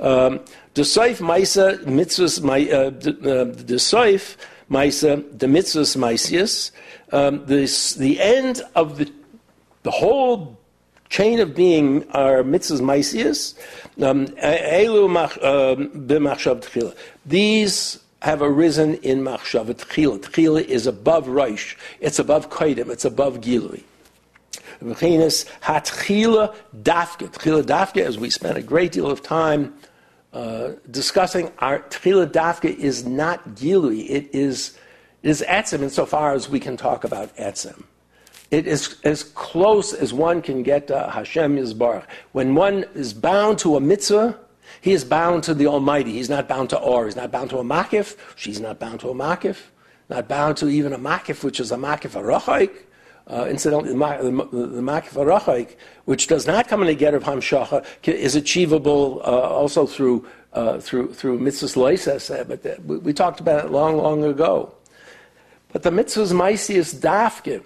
Um, 0.00 0.40
the 0.74 0.82
Seif 0.82 1.18
Maisa 1.18 1.82
Mitzvahs, 1.84 2.38
uh, 2.42 2.90
the 2.90 3.74
Seif 3.74 4.36
Maisa, 4.70 5.22
the 5.38 5.46
Mitzvahs 5.46 5.96
Maisius, 5.96 6.70
um, 7.12 7.44
the 7.46 8.20
end 8.20 8.62
of 8.74 8.98
the, 8.98 9.12
the 9.82 9.90
whole 9.90 10.58
chain 11.08 11.40
of 11.40 11.54
being 11.54 12.08
are 12.10 12.42
Mitzvahs 12.42 12.80
Maisius, 12.80 13.54
um, 14.02 14.26
Elu. 14.38 15.08
These 17.26 17.98
have 18.22 18.40
arisen 18.40 18.94
in 19.02 19.20
Machshav 19.20 19.66
Tchila. 19.66 20.20
Tchila 20.20 20.64
is 20.64 20.86
above 20.86 21.26
Reish. 21.26 21.76
It's 22.00 22.18
above 22.18 22.50
Kaidim. 22.50 22.88
It's 22.88 23.04
above 23.04 23.40
Gilui. 23.40 23.82
Hatchila 24.82 26.54
Dafke. 26.82 27.30
Tchila 27.30 27.62
Dafke, 27.62 28.02
as 28.02 28.18
we 28.18 28.30
spent 28.30 28.56
a 28.58 28.62
great 28.62 28.92
deal 28.92 29.10
of 29.10 29.22
time 29.22 29.74
uh, 30.32 30.72
discussing 30.90 31.52
our 31.58 31.80
Tchila 31.80 32.26
Dafka 32.26 32.74
is 32.74 33.04
not 33.04 33.46
Gilui, 33.50 34.08
it 34.08 34.34
is, 34.34 34.78
is 35.22 35.44
Etzim 35.46 35.82
insofar 35.82 36.32
as 36.32 36.48
we 36.48 36.58
can 36.58 36.76
talk 36.76 37.04
about 37.04 37.34
Etzim. 37.36 37.84
It 38.50 38.66
is 38.66 38.98
as 39.04 39.22
close 39.22 39.94
as 39.94 40.12
one 40.12 40.42
can 40.42 40.62
get 40.62 40.86
to 40.88 41.08
Hashem 41.10 41.56
Yisbarach. 41.56 42.04
When 42.32 42.54
one 42.54 42.84
is 42.94 43.14
bound 43.14 43.58
to 43.60 43.76
a 43.76 43.80
mitzvah, 43.80 44.38
he 44.80 44.92
is 44.92 45.04
bound 45.04 45.42
to 45.44 45.54
the 45.54 45.66
Almighty. 45.66 46.12
He's 46.12 46.28
not 46.28 46.48
bound 46.48 46.70
to 46.70 46.78
Or. 46.78 47.06
He's 47.06 47.16
not 47.16 47.30
bound 47.30 47.50
to 47.50 47.58
a 47.58 47.64
Makif. 47.64 48.16
She's 48.36 48.60
not 48.60 48.78
bound 48.78 49.00
to 49.00 49.08
a 49.08 49.14
Makif. 49.14 49.56
Not 50.08 50.28
bound 50.28 50.58
to 50.58 50.68
even 50.68 50.92
a 50.92 50.98
Makif, 50.98 51.42
which 51.42 51.60
is 51.60 51.72
a 51.72 51.76
Makif 51.76 52.10
Arachaik. 52.10 52.70
Uh, 53.32 53.46
incidentally, 53.46 53.94
the, 53.94 53.96
the, 54.52 54.82
Makif 54.82 55.76
which 56.04 56.26
does 56.26 56.46
not 56.46 56.68
come 56.68 56.82
in 56.82 56.88
a 56.88 56.94
get 56.94 57.14
of 57.14 57.24
Hamshacha, 57.24 57.82
is 58.06 58.34
achievable 58.34 59.22
uh, 59.24 59.30
also 59.30 59.86
through, 59.86 60.26
uh, 60.52 60.78
through, 60.80 61.14
through 61.14 61.38
mitzvahs 61.38 61.74
loises, 61.74 62.46
but 62.46 62.62
the, 62.62 62.78
we, 62.84 62.98
we, 62.98 63.12
talked 63.14 63.40
about 63.40 63.64
it 63.64 63.70
long, 63.70 63.96
long 63.96 64.22
ago. 64.22 64.74
But 65.72 65.82
the 65.82 65.88
mitzvahs 65.88 66.34
maisius 66.34 66.94
dafke 66.94 67.64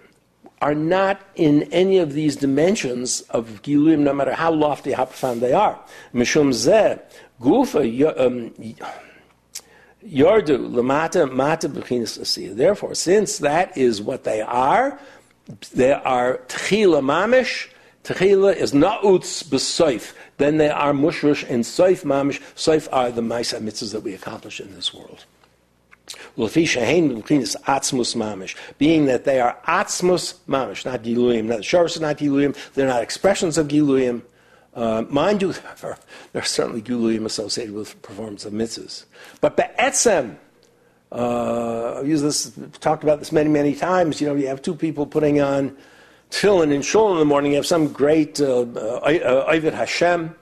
are 0.62 0.74
not 0.74 1.20
in 1.35 1.64
any 1.64 1.98
of 1.98 2.12
these 2.12 2.37
dimensions 2.37 3.22
of 3.31 3.61
Giluyim, 3.62 3.98
no 3.98 4.12
matter 4.12 4.35
how 4.35 4.52
lofty, 4.52 4.92
how 4.92 5.07
profound 5.07 5.40
they 5.40 5.52
are. 5.52 5.81
Mishum 6.14 6.50
zeh, 6.50 7.00
gufa, 7.40 8.20
um, 8.20 8.55
Yardu, 10.07 10.70
lamata, 10.70 11.31
mata, 11.31 12.55
Therefore, 12.55 12.94
since 12.94 13.38
that 13.38 13.76
is 13.76 14.00
what 14.00 14.22
they 14.22 14.40
are, 14.40 15.00
there 15.74 16.06
are 16.06 16.38
tchila 16.48 17.02
mamish. 17.02 17.68
Tchila 18.04 18.54
is 18.54 18.72
na'utz 18.72 19.44
b'soif. 19.44 20.12
Then 20.38 20.59
there 20.59 20.74
are 20.74 20.92
mushrush 20.92 21.48
and 21.48 21.64
soif 21.64 22.04
mamish. 22.04 22.40
Soif 22.54 22.88
are 22.92 23.11
the 23.11 23.22
ma'isa 23.22 23.61
mitzvahs 23.61 23.92
that 23.92 24.02
we 24.02 24.12
accomplish 24.14 24.61
in 24.61 24.74
this 24.74 24.92
world. 24.92 25.24
Being 26.37 26.66
that 29.06 29.24
they 29.24 29.40
are 29.40 29.59
atzmus 29.66 30.35
mamish, 30.48 30.85
not 30.85 31.02
giluyim. 31.02 31.46
Not 31.46 31.61
sharas 31.61 32.00
not 32.00 32.18
giluyim. 32.18 32.56
They're 32.74 32.87
not 32.87 33.02
expressions 33.02 33.59
of 33.59 33.66
giluyim. 33.68 34.22
Uh, 34.74 35.04
mind 35.09 35.42
you, 35.42 35.52
there 35.80 35.96
are 36.35 36.44
certainly 36.44 36.82
giluyim 36.82 37.24
associated 37.24 37.74
with 37.74 38.00
performance 38.02 38.44
of 38.44 38.52
mitzvahs. 38.52 39.06
But 39.40 39.56
be'etzem, 39.56 40.37
uh, 41.12 41.99
I've 41.99 42.09
used 42.09 42.25
this, 42.25 42.53
talked 42.81 43.03
about 43.03 43.19
this 43.19 43.33
many, 43.33 43.49
many 43.49 43.75
times. 43.75 44.21
You 44.21 44.29
know, 44.29 44.35
you 44.35 44.49
have 44.49 44.62
two 44.62 44.75
people 44.75 45.07
putting 45.07 45.40
on 45.40 45.77
tefillin 46.31 46.75
and 46.75 46.85
shul 46.85 47.12
in 47.12 47.19
the 47.19 47.25
morning. 47.25 47.53
You 47.53 47.57
have 47.57 47.66
some 47.66 47.92
great 47.92 48.40
uh, 48.40 48.62
uh, 48.62 49.45
Ovid 49.49 49.75
Hashem, 49.75 50.35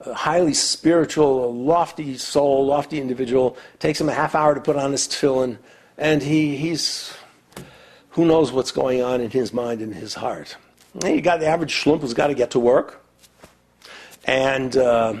a 0.00 0.14
highly 0.14 0.54
spiritual, 0.54 1.54
lofty 1.54 2.16
soul, 2.16 2.66
lofty 2.66 3.00
individual. 3.00 3.56
takes 3.78 4.00
him 4.00 4.08
a 4.08 4.14
half 4.14 4.34
hour 4.34 4.54
to 4.54 4.60
put 4.60 4.76
on 4.76 4.92
his 4.92 5.06
tefillin, 5.06 5.58
and 5.98 6.22
he, 6.22 6.56
he's 6.56 7.12
who 8.10 8.24
knows 8.24 8.50
what's 8.50 8.70
going 8.70 9.02
on 9.02 9.20
in 9.20 9.30
his 9.30 9.52
mind 9.52 9.82
and 9.82 9.94
his 9.94 10.14
heart. 10.14 10.56
You 11.04 11.20
got 11.20 11.40
the 11.40 11.46
average 11.46 11.74
shlump 11.74 12.00
who's 12.00 12.14
got 12.14 12.28
to 12.28 12.34
get 12.34 12.52
to 12.52 12.58
work, 12.58 13.04
and 14.24 14.74
uh, 14.74 15.16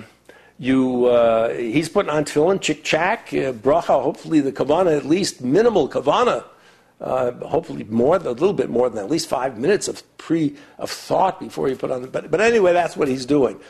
you, 0.58 1.06
uh, 1.06 1.54
he's 1.54 1.88
putting 1.88 2.10
on 2.10 2.24
tefillin, 2.24 2.60
chick 2.60 2.82
chack, 2.82 3.28
uh, 3.32 3.52
bracha. 3.52 4.02
Hopefully, 4.02 4.40
the 4.40 4.52
kavana 4.52 4.96
at 4.96 5.04
least 5.04 5.40
minimal 5.40 5.88
kavana. 5.88 6.44
Uh, 6.98 7.32
hopefully, 7.46 7.84
more, 7.84 8.16
a 8.16 8.20
little 8.20 8.54
bit 8.54 8.70
more 8.70 8.88
than 8.88 8.98
at 8.98 9.10
least 9.10 9.28
five 9.28 9.58
minutes 9.58 9.86
of 9.86 10.02
pre 10.16 10.56
of 10.78 10.90
thought 10.90 11.38
before 11.38 11.68
you 11.68 11.76
put 11.76 11.90
on 11.90 12.02
the. 12.02 12.08
But, 12.08 12.30
but 12.30 12.40
anyway, 12.40 12.72
that's 12.72 12.96
what 12.96 13.08
he's 13.08 13.26
doing. 13.26 13.60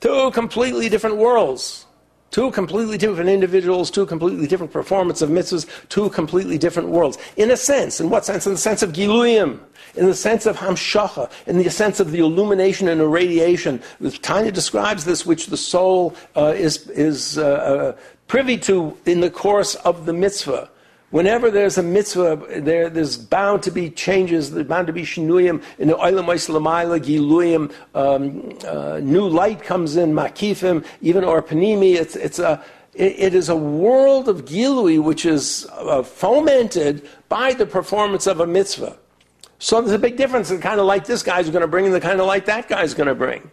Two 0.00 0.30
completely 0.30 0.88
different 0.88 1.16
worlds. 1.16 1.86
Two 2.30 2.50
completely 2.50 2.98
different 2.98 3.30
individuals, 3.30 3.90
two 3.90 4.04
completely 4.04 4.46
different 4.46 4.72
performance 4.72 5.22
of 5.22 5.30
mitzvahs, 5.30 5.66
two 5.88 6.10
completely 6.10 6.58
different 6.58 6.88
worlds. 6.88 7.18
In 7.36 7.50
a 7.50 7.56
sense, 7.56 8.00
in 8.00 8.10
what 8.10 8.24
sense? 8.24 8.46
In 8.46 8.52
the 8.52 8.58
sense 8.58 8.82
of 8.82 8.92
giluyim 8.92 9.60
in 9.96 10.06
the 10.06 10.14
sense 10.14 10.46
of 10.46 10.56
hamshacha, 10.56 11.30
in 11.46 11.58
the 11.58 11.70
sense 11.70 12.00
of 12.00 12.10
the 12.10 12.18
illumination 12.18 12.88
and 12.88 13.00
irradiation. 13.00 13.82
Tanya 14.22 14.52
describes 14.52 15.04
this, 15.04 15.24
which 15.24 15.46
the 15.46 15.56
soul 15.56 16.14
uh, 16.36 16.54
is, 16.56 16.88
is 16.90 17.38
uh, 17.38 17.44
uh, 17.44 18.00
privy 18.26 18.58
to 18.58 18.96
in 19.06 19.20
the 19.20 19.30
course 19.30 19.74
of 19.76 20.06
the 20.06 20.12
mitzvah. 20.12 20.68
Whenever 21.10 21.50
there's 21.52 21.78
a 21.78 21.82
mitzvah, 21.82 22.60
there, 22.60 22.90
there's 22.90 23.16
bound 23.16 23.62
to 23.62 23.70
be 23.70 23.90
changes, 23.90 24.50
there's 24.50 24.66
bound 24.66 24.88
to 24.88 24.92
be 24.92 25.02
shinuyim 25.02 25.62
in 25.78 25.88
the 25.88 25.94
oilam 25.94 26.26
oislamayla, 26.26 27.00
giluyim, 27.00 27.72
um, 27.94 28.58
uh, 28.66 28.98
new 28.98 29.28
light 29.28 29.62
comes 29.62 29.96
in, 29.96 30.12
makifim, 30.12 30.84
even 31.00 31.22
or 31.22 31.40
panimi. 31.42 31.94
It's, 31.94 32.16
it's 32.16 32.40
a, 32.40 32.62
it 32.92 33.34
is 33.34 33.48
a 33.48 33.56
world 33.56 34.28
of 34.28 34.46
gilui 34.46 35.00
which 35.02 35.26
is 35.26 35.66
uh, 35.72 36.02
fomented 36.02 37.08
by 37.28 37.52
the 37.52 37.66
performance 37.66 38.26
of 38.26 38.40
a 38.40 38.46
mitzvah. 38.46 38.98
So 39.58 39.80
there's 39.80 39.92
a 39.92 39.98
big 39.98 40.16
difference. 40.16 40.50
in 40.50 40.56
The 40.56 40.62
kind 40.62 40.80
of 40.80 40.86
light 40.86 41.04
this 41.04 41.22
guy's 41.22 41.48
going 41.50 41.62
to 41.62 41.68
bring 41.68 41.86
and 41.86 41.94
the 41.94 42.00
kind 42.00 42.20
of 42.20 42.26
light 42.26 42.46
that 42.46 42.68
guy's 42.68 42.94
going 42.94 43.08
to 43.08 43.14
bring. 43.14 43.50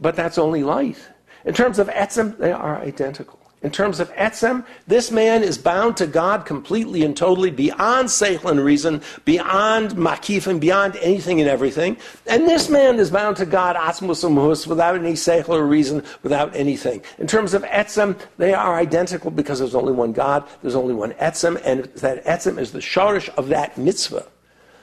But 0.00 0.16
that's 0.16 0.38
only 0.38 0.62
light. 0.62 0.98
In 1.44 1.54
terms 1.54 1.78
of 1.78 1.88
etzem, 1.88 2.36
they 2.38 2.52
are 2.52 2.80
identical. 2.80 3.38
In 3.60 3.72
terms 3.72 3.98
of 3.98 4.12
etzem, 4.14 4.64
this 4.86 5.10
man 5.10 5.42
is 5.42 5.58
bound 5.58 5.96
to 5.96 6.06
God 6.06 6.46
completely 6.46 7.02
and 7.02 7.16
totally 7.16 7.50
beyond 7.50 8.08
seichel 8.08 8.52
and 8.52 8.64
reason, 8.64 9.02
beyond 9.24 9.92
makif 9.92 10.46
and 10.46 10.60
beyond 10.60 10.94
anything 10.96 11.40
and 11.40 11.50
everything. 11.50 11.96
And 12.28 12.46
this 12.46 12.70
man 12.70 13.00
is 13.00 13.10
bound 13.10 13.36
to 13.38 13.46
God 13.46 13.74
atzmus 13.74 14.22
and 14.22 14.36
without 14.68 14.94
any 14.94 15.14
seichel 15.14 15.48
or 15.48 15.66
reason, 15.66 16.04
without 16.22 16.54
anything. 16.54 17.02
In 17.18 17.26
terms 17.26 17.52
of 17.52 17.64
etzem, 17.64 18.16
they 18.36 18.54
are 18.54 18.76
identical 18.76 19.32
because 19.32 19.58
there's 19.58 19.74
only 19.74 19.92
one 19.92 20.12
God, 20.12 20.46
there's 20.62 20.76
only 20.76 20.94
one 20.94 21.10
etzem, 21.14 21.60
and 21.64 21.84
that 21.96 22.24
etzem 22.26 22.58
is 22.58 22.70
the 22.70 22.78
shorish 22.78 23.28
of 23.30 23.48
that 23.48 23.76
mitzvah 23.76 24.28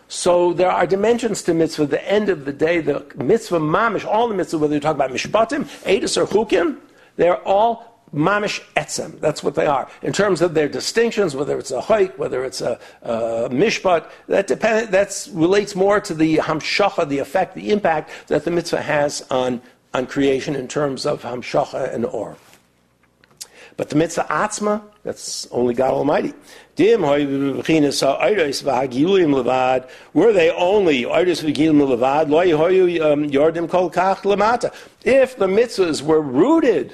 So 0.10 0.52
there 0.52 0.70
are 0.70 0.86
dimensions 0.86 1.42
to 1.44 1.54
mitzvah. 1.54 1.86
The 1.86 2.12
end 2.12 2.28
of 2.28 2.44
the 2.44 2.52
day, 2.52 2.82
the 2.82 3.06
mitzvah 3.16 3.60
mamish, 3.60 4.06
all 4.06 4.28
the 4.28 4.36
mitzvah, 4.36 4.58
whether 4.58 4.74
you 4.74 4.82
talk 4.82 4.96
about 4.96 5.12
mishpatim, 5.12 5.64
edus, 5.86 6.18
or 6.18 6.28
chukim, 6.28 6.80
they're 7.16 7.42
all 7.48 7.95
mamish 8.14 8.62
etzem. 8.76 9.20
That's 9.20 9.44
what 9.44 9.56
they 9.56 9.66
are. 9.66 9.90
In 10.02 10.14
terms 10.14 10.42
of 10.42 10.54
their 10.54 10.70
distinctions, 10.70 11.36
whether 11.36 11.58
it's 11.58 11.72
a 11.72 11.82
hike, 11.82 12.18
whether 12.18 12.44
it's 12.46 12.62
a, 12.62 12.80
a 13.02 13.50
mishpat, 13.50 14.10
that 14.28 14.48
depend, 14.48 14.90
that's 14.90 15.28
relates 15.30 15.76
more 15.76 16.00
to 16.02 16.14
the 16.14 16.38
hamshacha, 16.38 17.08
the 17.08 17.20
effect, 17.20 17.56
the 17.56 17.72
impact 17.72 18.12
that 18.28 18.46
the 18.46 18.52
mitzvah 18.52 18.82
has 18.82 19.26
on, 19.30 19.62
on 19.94 20.08
creation 20.08 20.56
in 20.56 20.68
terms 20.68 21.06
of 21.06 21.24
hamshacha 21.24 21.94
and 21.94 22.06
or. 22.06 22.38
But 23.78 23.90
the 23.90 23.98
mitzvah 23.98 24.28
atzma, 24.30 24.82
that's 25.04 25.48
only 25.52 25.74
God 25.74 25.92
Almighty. 25.92 26.34
Were 26.78 27.14
they 30.34 30.50
only 30.52 31.06
um, 31.06 31.20
If 35.04 35.38
the 35.38 35.48
mitzvahs 35.48 36.02
were 36.02 36.22
rooted 36.22 36.94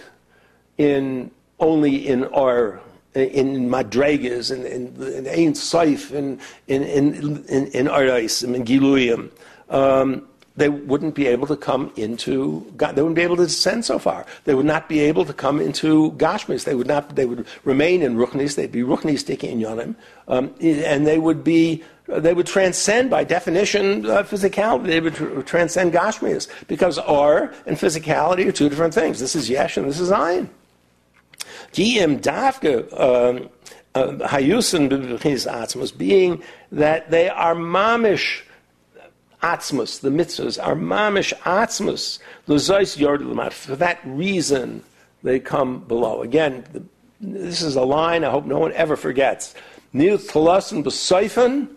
in 0.81 1.29
only 1.59 1.95
in 2.07 2.25
our 2.25 2.79
in 3.13 3.69
madregas 3.69 4.51
and 4.51 4.65
in 4.65 5.27
Ein 5.27 5.53
Saif 5.53 6.11
in 6.11 6.39
in 6.67 6.83
in 6.83 7.45
in, 7.45 7.67
in 7.67 7.87
Arais 7.87 8.43
and 8.43 8.55
in 8.55 8.63
Giluyim, 8.63 9.29
um, 9.69 10.27
they 10.55 10.69
wouldn't 10.69 11.15
be 11.15 11.27
able 11.27 11.47
to 11.47 11.55
come 11.55 11.91
into 11.95 12.65
God. 12.77 12.95
They 12.95 13.01
wouldn't 13.01 13.15
be 13.15 13.21
able 13.21 13.37
to 13.37 13.43
descend 13.43 13.85
so 13.85 13.99
far. 13.99 14.25
They 14.45 14.55
would 14.55 14.65
not 14.65 14.89
be 14.89 14.99
able 14.99 15.25
to 15.25 15.33
come 15.33 15.61
into 15.61 16.11
Gashmis. 16.13 16.63
They 16.63 16.75
would 16.75 16.87
not. 16.87 17.15
They 17.15 17.25
would 17.25 17.45
remain 17.63 18.01
in 18.01 18.15
Ruchnis. 18.15 18.55
They'd 18.55 18.71
be 18.71 18.81
Ruchnis 18.81 19.21
in 19.29 19.59
Yonim, 19.59 19.95
um, 20.27 20.53
and 20.61 21.05
they 21.05 21.19
would 21.19 21.43
be. 21.43 21.83
They 22.07 22.33
would 22.33 22.47
transcend, 22.47 23.09
by 23.09 23.23
definition, 23.23 24.05
uh, 24.05 24.23
physicality. 24.23 24.87
They 24.87 24.99
would 24.99 25.15
tr- 25.15 25.41
transcend 25.41 25.93
Gashmis 25.93 26.49
because 26.67 26.97
R 26.97 27.53
and 27.65 27.77
physicality 27.77 28.47
are 28.47 28.51
two 28.51 28.67
different 28.67 28.93
things. 28.93 29.19
This 29.19 29.33
is 29.33 29.49
Yesh 29.49 29.77
and 29.77 29.87
this 29.87 29.99
is 29.99 30.09
Ayin. 30.09 30.49
Giyim 31.73 32.21
Davka. 32.21 32.91
Um, 32.99 33.49
uh, 33.93 34.07
Hayusin 34.27 34.89
Atzmos, 35.19 35.97
being 35.97 36.41
that 36.71 37.11
they 37.11 37.27
are 37.27 37.55
mamish 37.55 38.43
atzmus, 39.41 40.01
the 40.01 40.09
mitzvahs 40.09 40.63
are 40.63 40.75
mamish 40.75 41.33
atzmus, 41.41 42.19
l'zois 42.47 42.97
yord. 42.97 43.53
For 43.53 43.75
that 43.75 43.99
reason, 44.05 44.83
they 45.23 45.39
come 45.39 45.79
below. 45.79 46.21
Again, 46.21 46.63
the, 46.71 46.83
this 47.19 47.61
is 47.61 47.75
a 47.75 47.83
line 47.83 48.23
I 48.23 48.29
hope 48.29 48.45
no 48.45 48.59
one 48.59 48.73
ever 48.73 48.95
forgets. 48.95 49.53
Nil 49.93 50.17
tchilasen 50.17 50.83
b'soifen, 50.83 51.67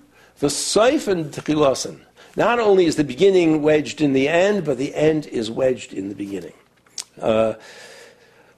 v'soifen 0.40 1.30
tchilasen. 1.30 2.00
Not 2.36 2.58
only 2.58 2.86
is 2.86 2.96
the 2.96 3.04
beginning 3.04 3.62
wedged 3.62 4.00
in 4.00 4.12
the 4.12 4.28
end, 4.28 4.64
but 4.64 4.78
the 4.78 4.94
end 4.94 5.26
is 5.26 5.50
wedged 5.50 5.92
in 5.92 6.08
the 6.08 6.14
beginning. 6.14 6.54
Uh, 7.20 7.54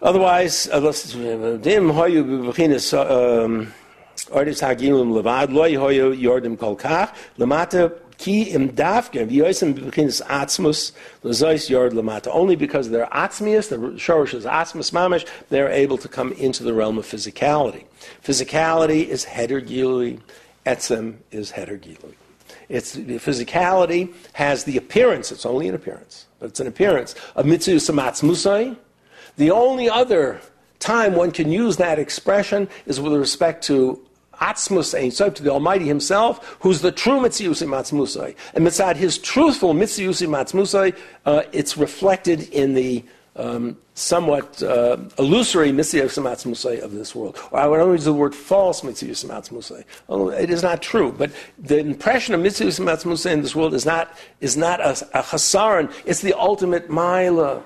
otherwise, 0.02 0.64
dim 0.66 1.90
hoyu 1.90 2.24
b'bechinas 2.24 2.92
um, 2.98 3.72
Ki 8.18 8.42
im 8.44 8.70
dafke 8.70 9.28
v'yosim 9.28 9.74
b'chinas 9.74 10.22
atzmus 10.22 10.92
l'zois 11.22 11.68
yord 11.68 11.92
lamata. 11.92 12.28
Only 12.28 12.56
because 12.56 12.88
they're 12.88 13.06
atzmius, 13.06 13.68
the 13.68 13.76
shorish 13.76 14.32
is 14.32 14.46
atzmus 14.46 14.90
mamish, 14.92 15.28
they're 15.50 15.68
able 15.68 15.98
to 15.98 16.08
come 16.08 16.32
into 16.32 16.62
the 16.62 16.72
realm 16.72 16.96
of 16.96 17.04
physicality. 17.04 17.84
Physicality 18.24 19.06
is 19.06 19.26
hetergili, 19.26 20.20
etzem 20.64 21.16
is 21.30 21.52
hetergili. 21.52 22.14
It's 22.68 22.94
the 22.94 23.16
physicality 23.16 24.12
has 24.32 24.64
the 24.64 24.76
appearance. 24.76 25.30
It's 25.30 25.44
only 25.44 25.68
an 25.68 25.74
appearance, 25.74 26.26
but 26.40 26.46
it's 26.46 26.60
an 26.60 26.66
appearance 26.66 27.14
of 27.36 27.44
mitzu 27.44 27.76
samatzmusai. 27.76 28.76
The 29.36 29.50
only 29.50 29.88
other 29.88 30.40
time 30.78 31.14
one 31.14 31.30
can 31.30 31.50
use 31.50 31.76
that 31.76 31.98
expression 31.98 32.68
is 32.86 33.00
with 33.00 33.12
respect 33.12 33.64
to 33.64 34.00
Atzmus 34.40 34.94
Ein 34.94 35.32
to 35.32 35.42
the 35.42 35.50
Almighty 35.50 35.86
Himself, 35.86 36.56
who's 36.60 36.80
the 36.80 36.92
true 36.92 37.20
Mitziusi 37.20 37.66
Matzmusai. 37.66 38.34
And 38.54 38.66
mitzad 38.66 38.96
his 38.96 39.18
truthful 39.18 39.74
Mitziusi 39.74 40.28
Matzmusai, 40.28 40.96
uh, 41.24 41.42
it's 41.52 41.76
reflected 41.76 42.48
in 42.50 42.74
the 42.74 43.04
um, 43.34 43.76
somewhat 43.94 44.62
uh, 44.62 44.98
illusory 45.18 45.70
Mitziusi 45.72 46.22
Matzmusai 46.22 46.80
of 46.80 46.92
this 46.92 47.14
world. 47.14 47.38
Or 47.50 47.60
I 47.60 47.66
would 47.66 47.80
only 47.80 47.94
use 47.94 48.04
the 48.04 48.12
word 48.12 48.34
false 48.34 48.82
Mitziusi 48.82 49.26
Matzmusai. 49.26 49.84
It 50.38 50.50
is 50.50 50.62
not 50.62 50.82
true, 50.82 51.12
but 51.16 51.30
the 51.58 51.78
impression 51.78 52.34
of 52.34 52.40
Mitziusi 52.40 52.84
Matzmusai 52.84 53.32
in 53.32 53.42
this 53.42 53.54
world 53.54 53.74
is 53.74 53.86
not, 53.86 54.16
is 54.40 54.56
not 54.56 54.80
a, 54.80 54.90
a 55.18 55.22
chasaran, 55.22 55.92
it's 56.04 56.20
the 56.20 56.34
ultimate 56.34 56.90
Mila 56.90 57.62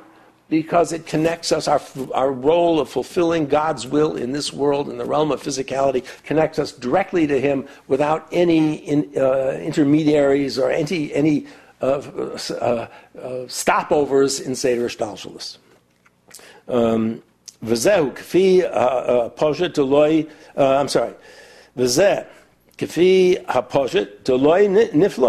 because 0.50 0.92
it 0.92 1.06
connects 1.06 1.52
us, 1.52 1.68
our, 1.68 1.80
our 2.12 2.32
role 2.32 2.80
of 2.80 2.90
fulfilling 2.90 3.46
God's 3.46 3.86
will 3.86 4.16
in 4.16 4.32
this 4.32 4.52
world, 4.52 4.90
in 4.90 4.98
the 4.98 5.04
realm 5.04 5.30
of 5.30 5.40
physicality, 5.40 6.04
connects 6.24 6.58
us 6.58 6.72
directly 6.72 7.26
to 7.28 7.40
Him 7.40 7.66
without 7.86 8.26
any 8.32 8.74
in, 8.74 9.12
uh, 9.16 9.52
intermediaries 9.52 10.58
or 10.58 10.70
any, 10.70 11.14
any 11.14 11.46
uh, 11.80 11.86
uh, 11.86 11.94
uh 11.94 12.88
stopovers 13.46 14.44
in 14.44 14.54
Seder 14.54 14.88
Hishtalshelus. 14.88 15.58
Um, 16.68 17.22
uh, 17.62 19.30
uh, 20.56 20.76
I'm 20.80 20.88
sorry, 20.88 21.14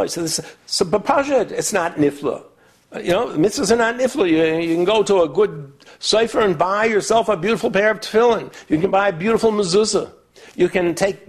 So, 0.08 0.22
this, 0.22 0.40
so 0.66 0.86
it's 0.86 1.74
not 1.74 1.98
נפלא. 1.98 2.51
Uh, 2.94 3.00
you 3.00 3.12
know, 3.12 3.28
mitzvahs 3.28 3.72
are 3.72 3.78
not 3.78 3.96
nifla. 3.96 4.30
You, 4.30 4.68
you, 4.68 4.76
can 4.76 4.84
go 4.84 5.02
to 5.04 5.22
a 5.22 5.30
good 5.30 5.72
sofer 6.00 6.44
and 6.44 6.58
buy 6.58 6.86
yourself 6.86 7.30
a 7.30 7.38
beautiful 7.38 7.72
pair 7.72 7.92
of 7.92 8.02
tefillin. 8.02 8.54
You 8.68 8.80
can 8.80 8.92
buy 8.92 9.10
a 9.10 9.14
beautiful 9.14 9.52
mezuzah. 9.52 10.12
You 10.56 10.68
can 10.68 10.94
take 10.94 11.28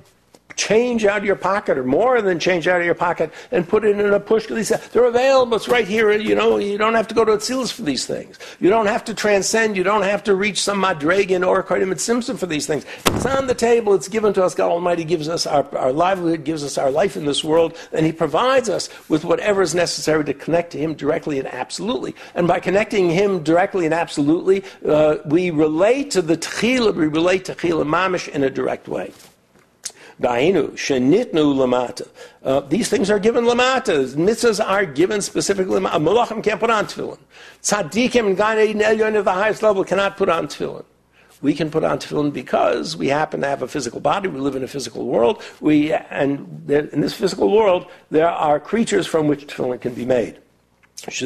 change 0.56 1.04
out 1.04 1.18
of 1.18 1.24
your 1.24 1.36
pocket 1.36 1.78
or 1.78 1.84
more 1.84 2.20
than 2.22 2.38
change 2.38 2.68
out 2.68 2.80
of 2.80 2.86
your 2.86 2.94
pocket 2.94 3.32
and 3.50 3.68
put 3.68 3.84
it 3.84 3.98
in 3.98 4.12
a 4.12 4.20
push. 4.20 4.46
They're 4.46 5.04
available. 5.04 5.56
It's 5.56 5.68
right 5.68 5.86
here. 5.86 6.10
You 6.12 6.34
know, 6.34 6.58
you 6.58 6.78
don't 6.78 6.94
have 6.94 7.08
to 7.08 7.14
go 7.14 7.24
to 7.24 7.32
Atzilus 7.32 7.72
for 7.72 7.82
these 7.82 8.06
things. 8.06 8.38
You 8.60 8.70
don't 8.70 8.86
have 8.86 9.04
to 9.06 9.14
transcend. 9.14 9.76
You 9.76 9.82
don't 9.82 10.02
have 10.02 10.22
to 10.24 10.34
reach 10.34 10.62
some 10.62 10.82
Madragan 10.82 11.46
or 11.46 11.62
Kardim 11.62 11.98
Simpson 11.98 12.36
for 12.36 12.46
these 12.46 12.66
things. 12.66 12.84
It's 13.06 13.26
on 13.26 13.46
the 13.46 13.54
table. 13.54 13.94
It's 13.94 14.08
given 14.08 14.32
to 14.34 14.44
us. 14.44 14.54
God 14.54 14.70
Almighty 14.70 15.04
gives 15.04 15.28
us 15.28 15.46
our, 15.46 15.66
our 15.76 15.92
livelihood, 15.92 16.44
gives 16.44 16.64
us 16.64 16.78
our 16.78 16.90
life 16.90 17.16
in 17.16 17.24
this 17.24 17.44
world, 17.44 17.76
and 17.92 18.04
He 18.04 18.12
provides 18.12 18.68
us 18.68 18.88
with 19.08 19.24
whatever 19.24 19.62
is 19.62 19.74
necessary 19.74 20.24
to 20.24 20.34
connect 20.34 20.72
to 20.72 20.78
Him 20.78 20.94
directly 20.94 21.38
and 21.38 21.48
absolutely. 21.48 22.14
And 22.34 22.48
by 22.48 22.60
connecting 22.60 23.10
Him 23.10 23.42
directly 23.42 23.84
and 23.84 23.94
absolutely, 23.94 24.64
uh, 24.86 25.16
we 25.24 25.50
relate 25.50 26.10
to 26.12 26.22
the 26.22 26.36
Tchila, 26.36 26.94
we 26.94 27.06
relate 27.06 27.44
to 27.46 27.54
Tchila 27.54 27.86
Mamish 27.86 28.28
in 28.28 28.44
a 28.44 28.50
direct 28.50 28.88
way. 28.88 29.12
Dainu, 30.22 30.70
shenitnu 30.70 31.54
lamata. 31.54 32.08
Uh, 32.42 32.60
these 32.60 32.88
things 32.88 33.10
are 33.10 33.18
given 33.18 33.44
lamata. 33.44 34.06
Mitzvahs 34.14 34.64
are 34.64 34.86
given 34.86 35.20
specifically. 35.20 35.80
Malachim 35.80 36.42
can't 36.42 36.60
put 36.60 36.70
on 36.70 36.86
tefillin. 36.86 37.18
Tzaddikim 37.62 38.26
and 38.28 38.36
Gan 38.36 38.58
Eden 38.58 38.82
Elyon 38.82 39.16
of 39.16 39.24
the 39.24 39.32
highest 39.32 39.62
level 39.62 39.84
cannot 39.84 40.16
put 40.16 40.28
on 40.28 40.46
tefillin. 40.46 40.84
We 41.42 41.54
can 41.54 41.70
put 41.70 41.82
on 41.82 41.98
tefillin 41.98 42.32
because 42.32 42.96
we 42.96 43.08
happen 43.08 43.40
to 43.40 43.48
have 43.48 43.62
a 43.62 43.68
physical 43.68 44.00
body. 44.00 44.28
We 44.28 44.38
live 44.38 44.54
in 44.54 44.62
a 44.62 44.68
physical 44.68 45.06
world. 45.06 45.42
We, 45.60 45.92
and 45.92 46.70
in 46.70 47.00
this 47.00 47.14
physical 47.14 47.50
world, 47.50 47.86
there 48.10 48.30
are 48.30 48.60
creatures 48.60 49.06
from 49.06 49.26
which 49.26 49.48
tefillin 49.48 49.80
can 49.80 49.94
be 49.94 50.04
made. 50.04 50.38
This 51.04 51.16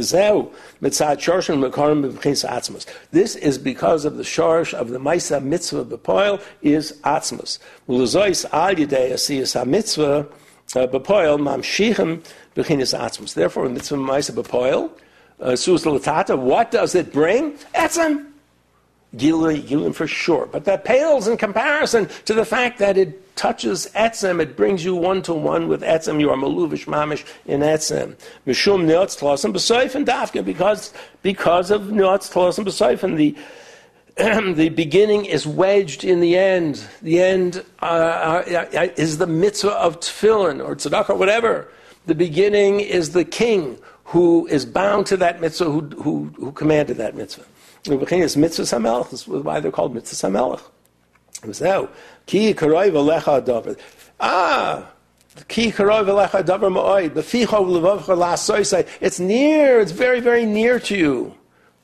is 3.37 3.59
because 3.59 4.05
of 4.07 4.17
the 4.17 4.23
shorsh 4.23 4.73
of 4.73 4.89
the 4.89 4.99
Maisa 4.99 5.43
mitzvah 5.43 5.85
bepoil 5.85 6.43
is 6.63 6.93
atzmus. 7.05 7.59
Uluzois 7.87 8.47
al 8.53 8.75
yidei 8.75 9.13
asiyas 9.13 9.53
ha-mitzvah 9.59 10.27
uh, 10.77 10.87
bepoil 10.87 11.39
mamshichem 11.39 12.25
b'chinas 12.55 12.99
atzmus. 12.99 13.35
Therefore, 13.35 13.69
mitzvah 13.69 13.97
Maisa 13.97 14.33
bepoil, 14.35 14.91
uh, 15.41 15.55
sus 15.55 15.85
latata, 15.85 16.39
what 16.39 16.71
does 16.71 16.95
it 16.95 17.13
bring? 17.13 17.53
Etzem. 17.75 18.33
Gilin 19.17 19.95
for 19.95 20.07
sure. 20.07 20.47
But 20.47 20.65
that 20.65 20.85
pales 20.85 21.29
in 21.29 21.37
comparison 21.37 22.09
to 22.25 22.35
the 22.35 22.45
fact 22.45 22.79
that 22.79 22.97
it 22.97 23.37
touches 23.37 23.87
etzem, 23.95 24.41
it 24.41 24.57
brings 24.57 24.85
you 24.85 24.95
one 24.95 25.23
to 25.23 25.35
one 25.35 25.69
with 25.69 25.83
etzem. 25.83 26.21
You 26.21 26.31
are 26.31 26.37
maluvish 26.37 26.87
mamish 26.87 27.25
in 27.47 27.61
etzem. 27.61 28.17
Mishum 28.47 28.87
neotz 28.87 29.19
tlosim 29.19 29.53
b'soifen 29.53 30.05
dafka, 30.05 30.45
because, 30.45 30.93
because 31.23 31.71
of 31.71 31.83
neotz 31.83 32.33
tlosim 32.33 32.65
b'soifen, 32.65 33.17
the, 33.17 33.37
the 34.55 34.71
beginning 34.71 35.27
is 35.27 35.47
wedged 35.47 36.03
in 36.03 36.21
the 36.21 36.37
end. 36.37 36.83
The 37.03 37.21
end 37.21 37.65
uh, 37.83 37.85
uh, 37.85 38.67
uh, 38.75 38.89
is 38.97 39.19
the 39.19 39.27
mitzvah 39.27 39.73
of 39.73 40.01
tefillin 40.01 40.65
or 40.65 40.75
tzedakah 40.75 41.11
or 41.11 41.17
whatever. 41.17 41.69
The 42.07 42.15
beginning 42.15 42.81
is 42.81 43.13
the 43.13 43.25
king 43.25 43.79
who 44.05 44.47
is 44.47 44.65
bound 44.65 45.07
to 45.07 45.17
that 45.19 45.41
mitzvah, 45.41 45.71
who, 45.71 45.81
who, 45.81 46.25
who 46.37 46.53
commanded 46.53 46.97
that 46.99 47.15
mitzvah. 47.17 47.45
Is 47.89 48.37
mitzvah 48.37 48.63
samelch. 48.65 49.11
This 49.11 49.23
is 49.23 49.29
why 49.29 49.61
they're 49.61 49.71
called 49.71 49.95
mitzvah 49.95 50.29
samelch. 50.29 50.63
Ki 52.27 52.55
karoi 52.55 52.91
v'lecha 52.91 53.43
hadavar. 53.43 53.79
Ah, 54.19 54.91
It's 59.01 59.21
near, 59.21 59.81
it's 59.81 59.93
very, 59.93 60.21
very 60.21 60.47
near 60.47 60.81
to 60.81 60.97
you. 60.97 61.35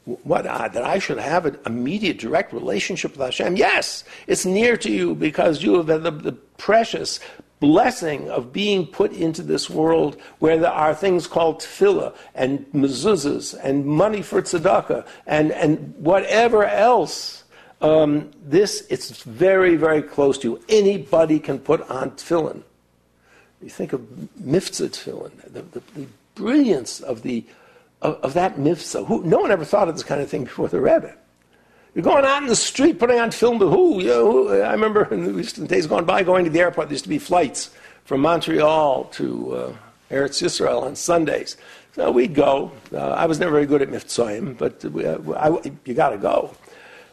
What, 0.05 0.47
uh, 0.47 0.67
that 0.67 0.83
I 0.83 0.99
should 0.99 1.19
have 1.19 1.47
an 1.47 1.59
immediate, 1.65 2.19
direct 2.19 2.53
relationship 2.53 3.13
with 3.13 3.21
Hashem? 3.21 3.57
Yes, 3.57 4.03
it's 4.27 4.45
near 4.45 4.77
to 4.79 4.91
you 4.91 5.15
because 5.15 5.63
you 5.63 5.77
have 5.77 5.87
the, 5.87 6.11
the 6.11 6.33
precious 6.59 7.21
blessing 7.63 8.29
of 8.29 8.53
being 8.53 8.85
put 8.85 9.13
into 9.13 9.41
this 9.41 9.71
world 9.71 10.21
where 10.41 10.59
there 10.59 10.73
are 10.73 10.93
things 10.93 11.29
called 11.29 11.61
tefillah 11.61 12.13
and 12.35 12.67
mezuzahs 12.73 13.57
and 13.63 13.87
money 13.87 14.21
for 14.21 14.43
tzedakah 14.43 15.07
and, 15.29 15.53
and 15.53 15.95
whatever 15.97 16.65
else. 16.65 17.45
Um, 17.81 18.33
this, 18.45 18.85
it's 18.91 19.23
very, 19.23 19.77
very 19.77 20.03
close 20.03 20.39
to 20.39 20.49
you. 20.49 20.65
Anybody 20.69 21.39
can 21.39 21.61
put 21.61 21.89
on 21.89 22.11
tefillin. 22.11 22.65
You 23.63 23.71
think 23.71 23.93
of 23.93 24.01
mitzvah 24.41 24.89
tefillin, 24.89 25.31
the, 25.53 25.63
the, 25.63 25.83
the 25.95 26.07
brilliance 26.35 27.01
of, 27.01 27.23
the, 27.23 27.45
of, 28.01 28.17
of 28.25 28.35
that 28.35 28.59
mitzvah. 28.59 29.05
Who, 29.05 29.23
no 29.23 29.39
one 29.39 29.53
ever 29.53 29.65
thought 29.65 29.89
of 29.89 29.95
this 29.95 30.03
kind 30.03 30.21
of 30.21 30.29
thing 30.29 30.45
before 30.45 30.67
the 30.67 30.81
Rebbe. 30.81 31.15
You're 31.95 32.05
going 32.05 32.25
out 32.25 32.43
in 32.43 32.49
the 32.49 32.57
street 32.57 32.99
putting 32.99 33.21
on 33.21 33.31
tefillin 33.31 33.59
to 33.59 33.69
who? 33.69 34.01
You 34.01 34.09
know, 34.09 34.33
who? 34.33 34.61
I 34.63 34.73
remember 34.73 35.05
in 35.13 35.37
the 35.37 35.67
days 35.67 35.87
gone 35.87 36.05
by 36.05 36.23
going 36.23 36.45
to 36.45 36.51
the 36.51 36.61
airport, 36.61 36.89
there 36.89 36.95
used 36.95 37.05
to 37.05 37.11
be 37.11 37.19
flights 37.19 37.71
from 38.05 38.21
Montreal 38.21 39.05
to 39.05 39.55
uh, 39.55 39.77
Eretz 40.11 40.43
Yisrael 40.43 40.83
on 40.83 40.97
Sundays. 40.97 41.57
So 41.95 42.11
we'd 42.11 42.35
go. 42.35 42.73
Uh, 42.93 43.11
I 43.11 43.27
was 43.27 43.39
never 43.39 43.53
very 43.53 43.67
good 43.67 43.83
at 43.83 43.91
mivtzoim, 43.91 44.57
but 44.57 44.83
we, 44.87 45.05
uh, 45.05 45.19
I, 45.33 45.73
you 45.85 45.93
got 45.93 46.11
to 46.11 46.19
go. 46.19 46.55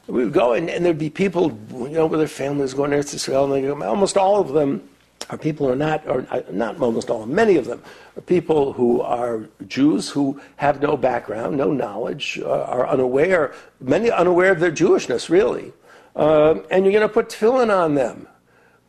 We 0.07 0.23
would 0.23 0.33
go, 0.33 0.53
and, 0.53 0.69
and, 0.69 0.83
there'd 0.83 0.97
be 0.97 1.11
people, 1.11 1.55
you 1.71 1.89
know, 1.89 2.07
with 2.07 2.19
their 2.19 2.27
families 2.27 2.73
going 2.73 2.89
to 2.91 2.97
Eretz 2.97 3.13
Yisrael, 3.13 3.53
and 3.53 3.81
they, 3.81 3.85
almost 3.85 4.17
all 4.17 4.39
of 4.39 4.53
them 4.53 4.89
are 5.29 5.37
people 5.37 5.67
who 5.67 5.73
are 5.73 5.75
not, 5.75 6.07
or 6.07 6.25
uh, 6.31 6.41
not 6.51 6.79
almost 6.81 7.09
all, 7.09 7.25
many 7.25 7.55
of 7.55 7.65
them 7.65 7.81
are 8.17 8.21
people 8.21 8.73
who 8.73 9.01
are 9.01 9.47
Jews 9.67 10.09
who 10.09 10.41
have 10.55 10.81
no 10.81 10.97
background, 10.97 11.57
no 11.57 11.71
knowledge, 11.71 12.39
uh, 12.43 12.63
are 12.63 12.87
unaware, 12.87 13.53
many 13.79 14.09
unaware 14.09 14.51
of 14.51 14.59
their 14.59 14.71
Jewishness, 14.71 15.29
really. 15.29 15.71
Um, 16.15 16.65
and 16.71 16.83
you're 16.83 16.93
going 16.93 17.07
to 17.07 17.13
put 17.13 17.29
tefillin 17.29 17.73
on 17.75 17.95
them. 17.95 18.27